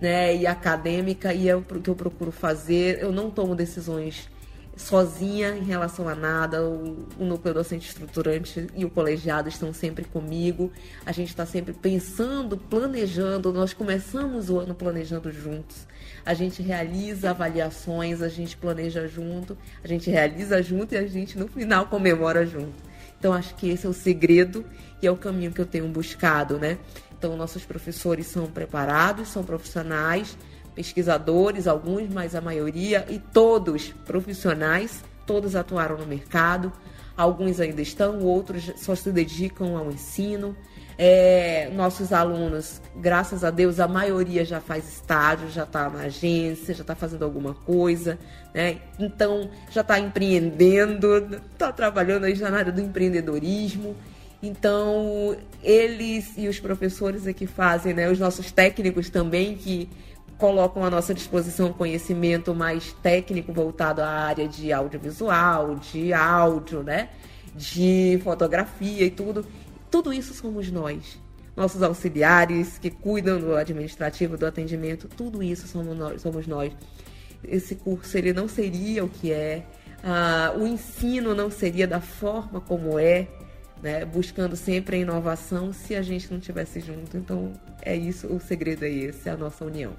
né, 0.00 0.34
e 0.36 0.46
acadêmica, 0.46 1.32
e 1.32 1.48
é 1.48 1.54
o 1.54 1.62
que 1.62 1.88
eu 1.88 1.94
procuro 1.94 2.32
fazer. 2.32 3.00
Eu 3.00 3.12
não 3.12 3.30
tomo 3.30 3.54
decisões 3.54 4.28
sozinha 4.76 5.56
em 5.56 5.62
relação 5.62 6.08
a 6.08 6.14
nada. 6.14 6.62
O, 6.62 7.06
o, 7.18 7.24
núcleo 7.24 7.54
docente 7.54 7.88
estruturante 7.88 8.66
e 8.74 8.84
o 8.84 8.90
colegiado 8.90 9.48
estão 9.48 9.72
sempre 9.72 10.04
comigo. 10.04 10.72
A 11.06 11.12
gente 11.12 11.28
está 11.28 11.46
sempre 11.46 11.72
pensando, 11.72 12.56
planejando. 12.56 13.52
Nós 13.52 13.72
começamos 13.72 14.50
o 14.50 14.58
ano 14.58 14.74
planejando 14.74 15.30
juntos. 15.30 15.86
A 16.26 16.34
gente 16.34 16.62
realiza 16.62 17.30
avaliações, 17.30 18.22
a 18.22 18.28
gente 18.28 18.56
planeja 18.56 19.06
junto, 19.06 19.56
a 19.82 19.86
gente 19.86 20.10
realiza 20.10 20.62
junto 20.62 20.94
e 20.94 20.96
a 20.96 21.06
gente 21.06 21.38
no 21.38 21.46
final 21.46 21.86
comemora 21.86 22.46
junto. 22.46 22.93
Então 23.18 23.32
acho 23.32 23.54
que 23.54 23.68
esse 23.68 23.86
é 23.86 23.88
o 23.88 23.92
segredo 23.92 24.64
e 25.00 25.06
é 25.06 25.10
o 25.10 25.16
caminho 25.16 25.52
que 25.52 25.60
eu 25.60 25.66
tenho 25.66 25.88
buscado, 25.88 26.58
né? 26.58 26.78
Então, 27.24 27.38
nossos 27.38 27.64
professores 27.64 28.26
são 28.26 28.46
preparados, 28.46 29.28
são 29.28 29.42
profissionais, 29.42 30.36
pesquisadores, 30.74 31.66
alguns, 31.66 32.06
mas 32.12 32.34
a 32.34 32.40
maioria, 32.42 33.06
e 33.08 33.18
todos 33.18 33.94
profissionais, 34.04 35.02
todos 35.26 35.56
atuaram 35.56 35.96
no 35.96 36.04
mercado. 36.04 36.70
Alguns 37.16 37.60
ainda 37.60 37.80
estão, 37.80 38.20
outros 38.20 38.70
só 38.76 38.94
se 38.94 39.10
dedicam 39.10 39.74
ao 39.74 39.90
ensino. 39.90 40.54
É, 40.96 41.70
nossos 41.74 42.12
alunos, 42.12 42.80
graças 42.94 43.42
a 43.42 43.50
Deus, 43.50 43.80
a 43.80 43.88
maioria 43.88 44.44
já 44.44 44.60
faz 44.60 44.88
estágio, 44.88 45.50
já 45.50 45.64
está 45.64 45.90
na 45.90 46.02
agência, 46.02 46.74
já 46.74 46.82
está 46.82 46.94
fazendo 46.94 47.24
alguma 47.24 47.52
coisa, 47.52 48.18
né? 48.54 48.78
Então 48.98 49.50
já 49.70 49.80
está 49.80 49.98
empreendendo, 49.98 51.16
está 51.52 51.72
trabalhando 51.72 52.24
aí 52.24 52.34
já 52.36 52.50
na 52.50 52.58
área 52.58 52.72
do 52.72 52.80
empreendedorismo. 52.80 53.96
Então, 54.42 55.36
eles 55.62 56.34
e 56.36 56.48
os 56.48 56.60
professores 56.60 57.26
é 57.26 57.32
que 57.32 57.46
fazem, 57.46 57.94
né? 57.94 58.10
Os 58.10 58.18
nossos 58.18 58.52
técnicos 58.52 59.08
também 59.08 59.56
que 59.56 59.88
colocam 60.36 60.84
à 60.84 60.90
nossa 60.90 61.14
disposição 61.14 61.72
conhecimento 61.72 62.54
mais 62.54 62.92
técnico 63.02 63.52
voltado 63.52 64.02
à 64.02 64.08
área 64.08 64.46
de 64.46 64.72
audiovisual, 64.72 65.76
de 65.76 66.12
áudio, 66.12 66.82
né? 66.82 67.08
De 67.54 68.20
fotografia 68.22 69.06
e 69.06 69.10
tudo. 69.10 69.46
Tudo 69.94 70.12
isso 70.12 70.34
somos 70.34 70.72
nós. 70.72 71.20
Nossos 71.54 71.80
auxiliares 71.80 72.78
que 72.78 72.90
cuidam 72.90 73.38
do 73.38 73.54
administrativo, 73.54 74.36
do 74.36 74.44
atendimento, 74.44 75.06
tudo 75.06 75.40
isso 75.40 75.68
somos 75.68 75.96
nós. 75.96 76.20
Somos 76.20 76.48
nós. 76.48 76.72
Esse 77.44 77.76
curso 77.76 78.18
ele 78.18 78.32
não 78.32 78.48
seria 78.48 79.04
o 79.04 79.08
que 79.08 79.30
é, 79.30 79.64
ah, 80.02 80.52
o 80.58 80.66
ensino 80.66 81.32
não 81.32 81.48
seria 81.48 81.86
da 81.86 82.00
forma 82.00 82.60
como 82.60 82.98
é, 82.98 83.28
né, 83.80 84.04
buscando 84.04 84.56
sempre 84.56 84.96
a 84.96 84.98
inovação 84.98 85.72
se 85.72 85.94
a 85.94 86.02
gente 86.02 86.28
não 86.28 86.38
estivesse 86.38 86.80
junto. 86.80 87.16
Então 87.16 87.52
é 87.80 87.94
isso, 87.94 88.26
o 88.26 88.40
segredo 88.40 88.84
é 88.84 88.90
esse, 88.90 89.28
é 89.28 89.32
a 89.32 89.36
nossa 89.36 89.64
união. 89.64 89.92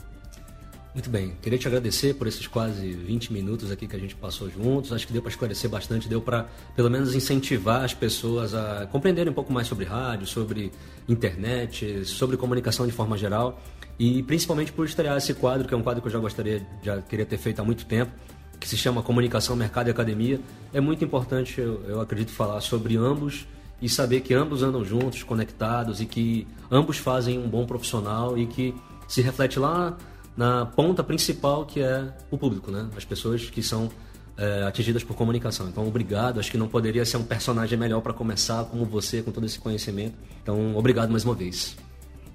Muito 0.95 1.10
bem, 1.10 1.34
queria 1.41 1.60
te 1.60 1.67
agradecer 1.67 2.13
por 2.13 2.25
esses 2.25 2.47
quase 2.47 2.93
20 2.93 3.34
minutos 3.34 3.69
aqui 3.69 3.86
que 3.86 3.97
a 3.97 3.99
gente 3.99 4.15
passou 4.15 4.49
juntos. 4.49 4.93
Acho 4.93 5.05
que 5.05 5.12
deu 5.12 5.21
para 5.21 5.29
esclarecer 5.29 5.69
bastante, 5.69 6.08
deu 6.08 6.21
para 6.21 6.47
pelo 6.73 6.89
menos 6.89 7.13
incentivar 7.13 7.84
as 7.84 7.93
pessoas 7.93 8.53
a 8.53 8.88
compreenderem 8.89 9.29
um 9.29 9.34
pouco 9.34 9.51
mais 9.51 9.67
sobre 9.67 9.84
rádio, 9.84 10.25
sobre 10.25 10.71
internet, 11.05 12.05
sobre 12.05 12.38
comunicação 12.38 12.88
de 12.88 12.93
forma 12.93 13.17
geral 13.17 13.62
e 13.99 14.23
principalmente 14.23 14.71
por 14.71 14.86
estrear 14.86 15.17
esse 15.17 15.34
quadro, 15.34 15.67
que 15.67 15.73
é 15.73 15.77
um 15.77 15.84
quadro 15.84 16.01
que 16.01 16.08
eu 16.08 16.12
já 16.13 16.17
gostaria, 16.17 16.65
já 16.81 17.01
queria 17.01 17.25
ter 17.25 17.38
feito 17.38 17.60
há 17.60 17.65
muito 17.65 17.86
tempo, 17.86 18.13
que 18.58 18.65
se 18.65 18.77
chama 18.77 19.03
Comunicação, 19.03 19.53
Mercado 19.53 19.89
e 19.89 19.91
Academia. 19.91 20.39
É 20.73 20.79
muito 20.79 21.03
importante, 21.03 21.60
eu, 21.60 21.84
eu 21.89 21.99
acredito, 21.99 22.31
falar 22.31 22.62
sobre 22.62 22.95
ambos 22.95 23.45
e 23.81 23.89
saber 23.89 24.21
que 24.21 24.34
ambos 24.34 24.63
andam 24.63 24.86
juntos, 24.86 25.23
conectados 25.23 25.99
e 25.99 26.05
que 26.05 26.47
ambos 26.71 26.97
fazem 26.97 27.38
um 27.38 27.49
bom 27.49 27.65
profissional 27.65 28.38
e 28.38 28.47
que 28.47 28.73
se 29.10 29.21
reflete 29.21 29.60
lá 29.60 29.97
na 30.36 30.65
ponta 30.65 31.04
principal 31.04 31.65
que 31.65 31.82
é 31.82 32.13
o 32.30 32.38
público, 32.38 32.71
né? 32.71 32.88
As 32.95 33.06
pessoas 33.06 33.50
que 33.50 33.63
são 33.63 33.89
é, 34.38 34.63
atingidas 34.63 35.04
por 35.04 35.15
comunicação. 35.15 35.67
Então, 35.67 35.88
obrigado. 35.88 36.39
Acho 36.39 36.52
que 36.52 36.58
não 36.58 36.67
poderia 36.67 37.06
ser 37.06 37.17
um 37.17 37.24
personagem 37.24 37.78
melhor 37.78 38.02
para 38.02 38.13
começar 38.13 38.65
como 38.65 38.86
você, 38.86 39.21
com 39.21 39.32
todo 39.32 39.45
esse 39.45 39.60
conhecimento. 39.60 40.15
Então, 40.41 40.76
obrigado 40.76 41.10
mais 41.10 41.24
uma 41.24 41.34
vez. 41.34 41.78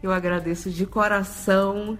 Eu 0.02 0.12
agradeço 0.12 0.70
de 0.70 0.86
coração. 0.86 1.98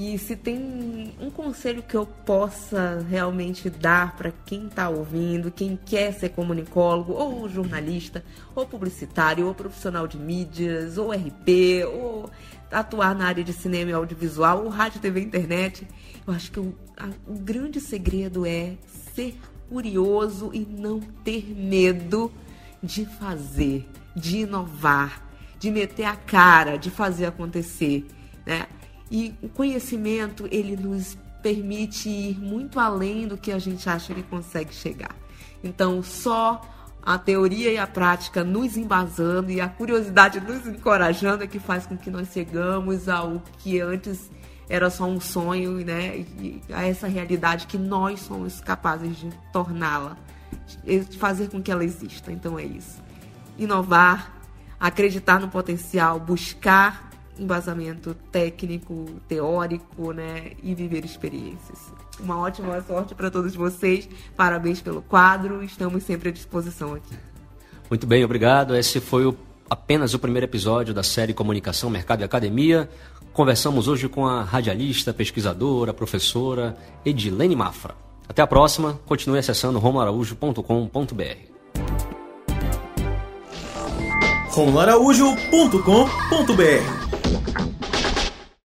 E 0.00 0.16
se 0.16 0.36
tem 0.36 1.12
um 1.20 1.28
conselho 1.28 1.82
que 1.82 1.96
eu 1.96 2.06
possa 2.06 3.04
realmente 3.10 3.68
dar 3.68 4.14
para 4.14 4.32
quem 4.46 4.68
está 4.68 4.88
ouvindo, 4.88 5.50
quem 5.50 5.76
quer 5.76 6.12
ser 6.12 6.28
comunicólogo, 6.28 7.14
ou 7.14 7.48
jornalista, 7.48 8.24
ou 8.54 8.64
publicitário, 8.64 9.48
ou 9.48 9.52
profissional 9.52 10.06
de 10.06 10.16
mídias, 10.16 10.98
ou 10.98 11.10
RP, 11.10 11.84
ou 11.92 12.30
atuar 12.70 13.12
na 13.12 13.26
área 13.26 13.42
de 13.42 13.52
cinema 13.52 13.90
e 13.90 13.92
audiovisual, 13.92 14.62
ou 14.62 14.68
rádio, 14.68 15.00
TV 15.00 15.18
e 15.18 15.24
internet, 15.24 15.88
eu 16.24 16.32
acho 16.32 16.52
que 16.52 16.60
o, 16.60 16.72
a, 16.96 17.08
o 17.26 17.36
grande 17.36 17.80
segredo 17.80 18.46
é 18.46 18.74
ser 19.16 19.36
curioso 19.68 20.52
e 20.54 20.60
não 20.60 21.00
ter 21.00 21.44
medo 21.56 22.30
de 22.80 23.04
fazer, 23.04 23.84
de 24.14 24.42
inovar, 24.42 25.28
de 25.58 25.72
meter 25.72 26.04
a 26.04 26.14
cara, 26.14 26.76
de 26.76 26.88
fazer 26.88 27.26
acontecer, 27.26 28.06
né? 28.46 28.68
E 29.10 29.34
o 29.42 29.48
conhecimento, 29.48 30.46
ele 30.50 30.76
nos 30.76 31.16
permite 31.42 32.08
ir 32.08 32.38
muito 32.38 32.78
além 32.78 33.26
do 33.26 33.36
que 33.36 33.52
a 33.52 33.58
gente 33.58 33.88
acha 33.88 34.14
que 34.14 34.22
consegue 34.22 34.74
chegar. 34.74 35.14
Então, 35.62 36.02
só 36.02 36.60
a 37.02 37.16
teoria 37.16 37.72
e 37.72 37.78
a 37.78 37.86
prática 37.86 38.44
nos 38.44 38.76
embasando 38.76 39.50
e 39.50 39.60
a 39.60 39.68
curiosidade 39.68 40.40
nos 40.40 40.66
encorajando 40.66 41.44
é 41.44 41.46
que 41.46 41.58
faz 41.58 41.86
com 41.86 41.96
que 41.96 42.10
nós 42.10 42.28
chegamos 42.32 43.08
ao 43.08 43.42
que 43.58 43.80
antes 43.80 44.30
era 44.68 44.90
só 44.90 45.06
um 45.06 45.20
sonho, 45.20 45.84
né? 45.84 46.18
E 46.18 46.60
a 46.70 46.86
essa 46.86 47.06
realidade 47.06 47.66
que 47.66 47.78
nós 47.78 48.20
somos 48.20 48.60
capazes 48.60 49.16
de 49.16 49.30
torná-la, 49.52 50.16
de 50.84 51.16
fazer 51.16 51.48
com 51.48 51.62
que 51.62 51.70
ela 51.70 51.82
exista. 51.82 52.30
Então 52.30 52.58
é 52.58 52.64
isso. 52.64 53.02
Inovar, 53.56 54.34
acreditar 54.78 55.40
no 55.40 55.48
potencial, 55.48 56.20
buscar 56.20 57.07
embasamento 57.38 58.14
técnico, 58.32 59.06
teórico, 59.28 60.12
né, 60.12 60.52
e 60.62 60.74
viver 60.74 61.04
experiências. 61.04 61.92
Uma 62.20 62.38
ótima 62.38 62.80
sorte 62.82 63.14
para 63.14 63.30
todos 63.30 63.54
vocês. 63.54 64.08
Parabéns 64.36 64.80
pelo 64.80 65.02
quadro. 65.02 65.62
Estamos 65.62 66.02
sempre 66.02 66.30
à 66.30 66.32
disposição 66.32 66.94
aqui. 66.94 67.14
Muito 67.88 68.06
bem, 68.06 68.24
obrigado. 68.24 68.76
Esse 68.76 69.00
foi 69.00 69.26
o, 69.26 69.36
apenas 69.70 70.14
o 70.14 70.18
primeiro 70.18 70.46
episódio 70.46 70.92
da 70.92 71.02
série 71.02 71.32
Comunicação, 71.32 71.88
Mercado 71.88 72.20
e 72.20 72.24
Academia. 72.24 72.88
Conversamos 73.32 73.86
hoje 73.86 74.08
com 74.08 74.26
a 74.26 74.42
radialista, 74.42 75.14
pesquisadora, 75.14 75.94
professora 75.94 76.76
Edilene 77.04 77.54
Mafra. 77.54 77.94
Até 78.28 78.42
a 78.42 78.46
próxima. 78.46 78.98
Continue 79.06 79.38
acessando 79.38 79.78
romoaraújo.com.br. 79.78 81.48
romoaraújo.com.br 84.50 87.07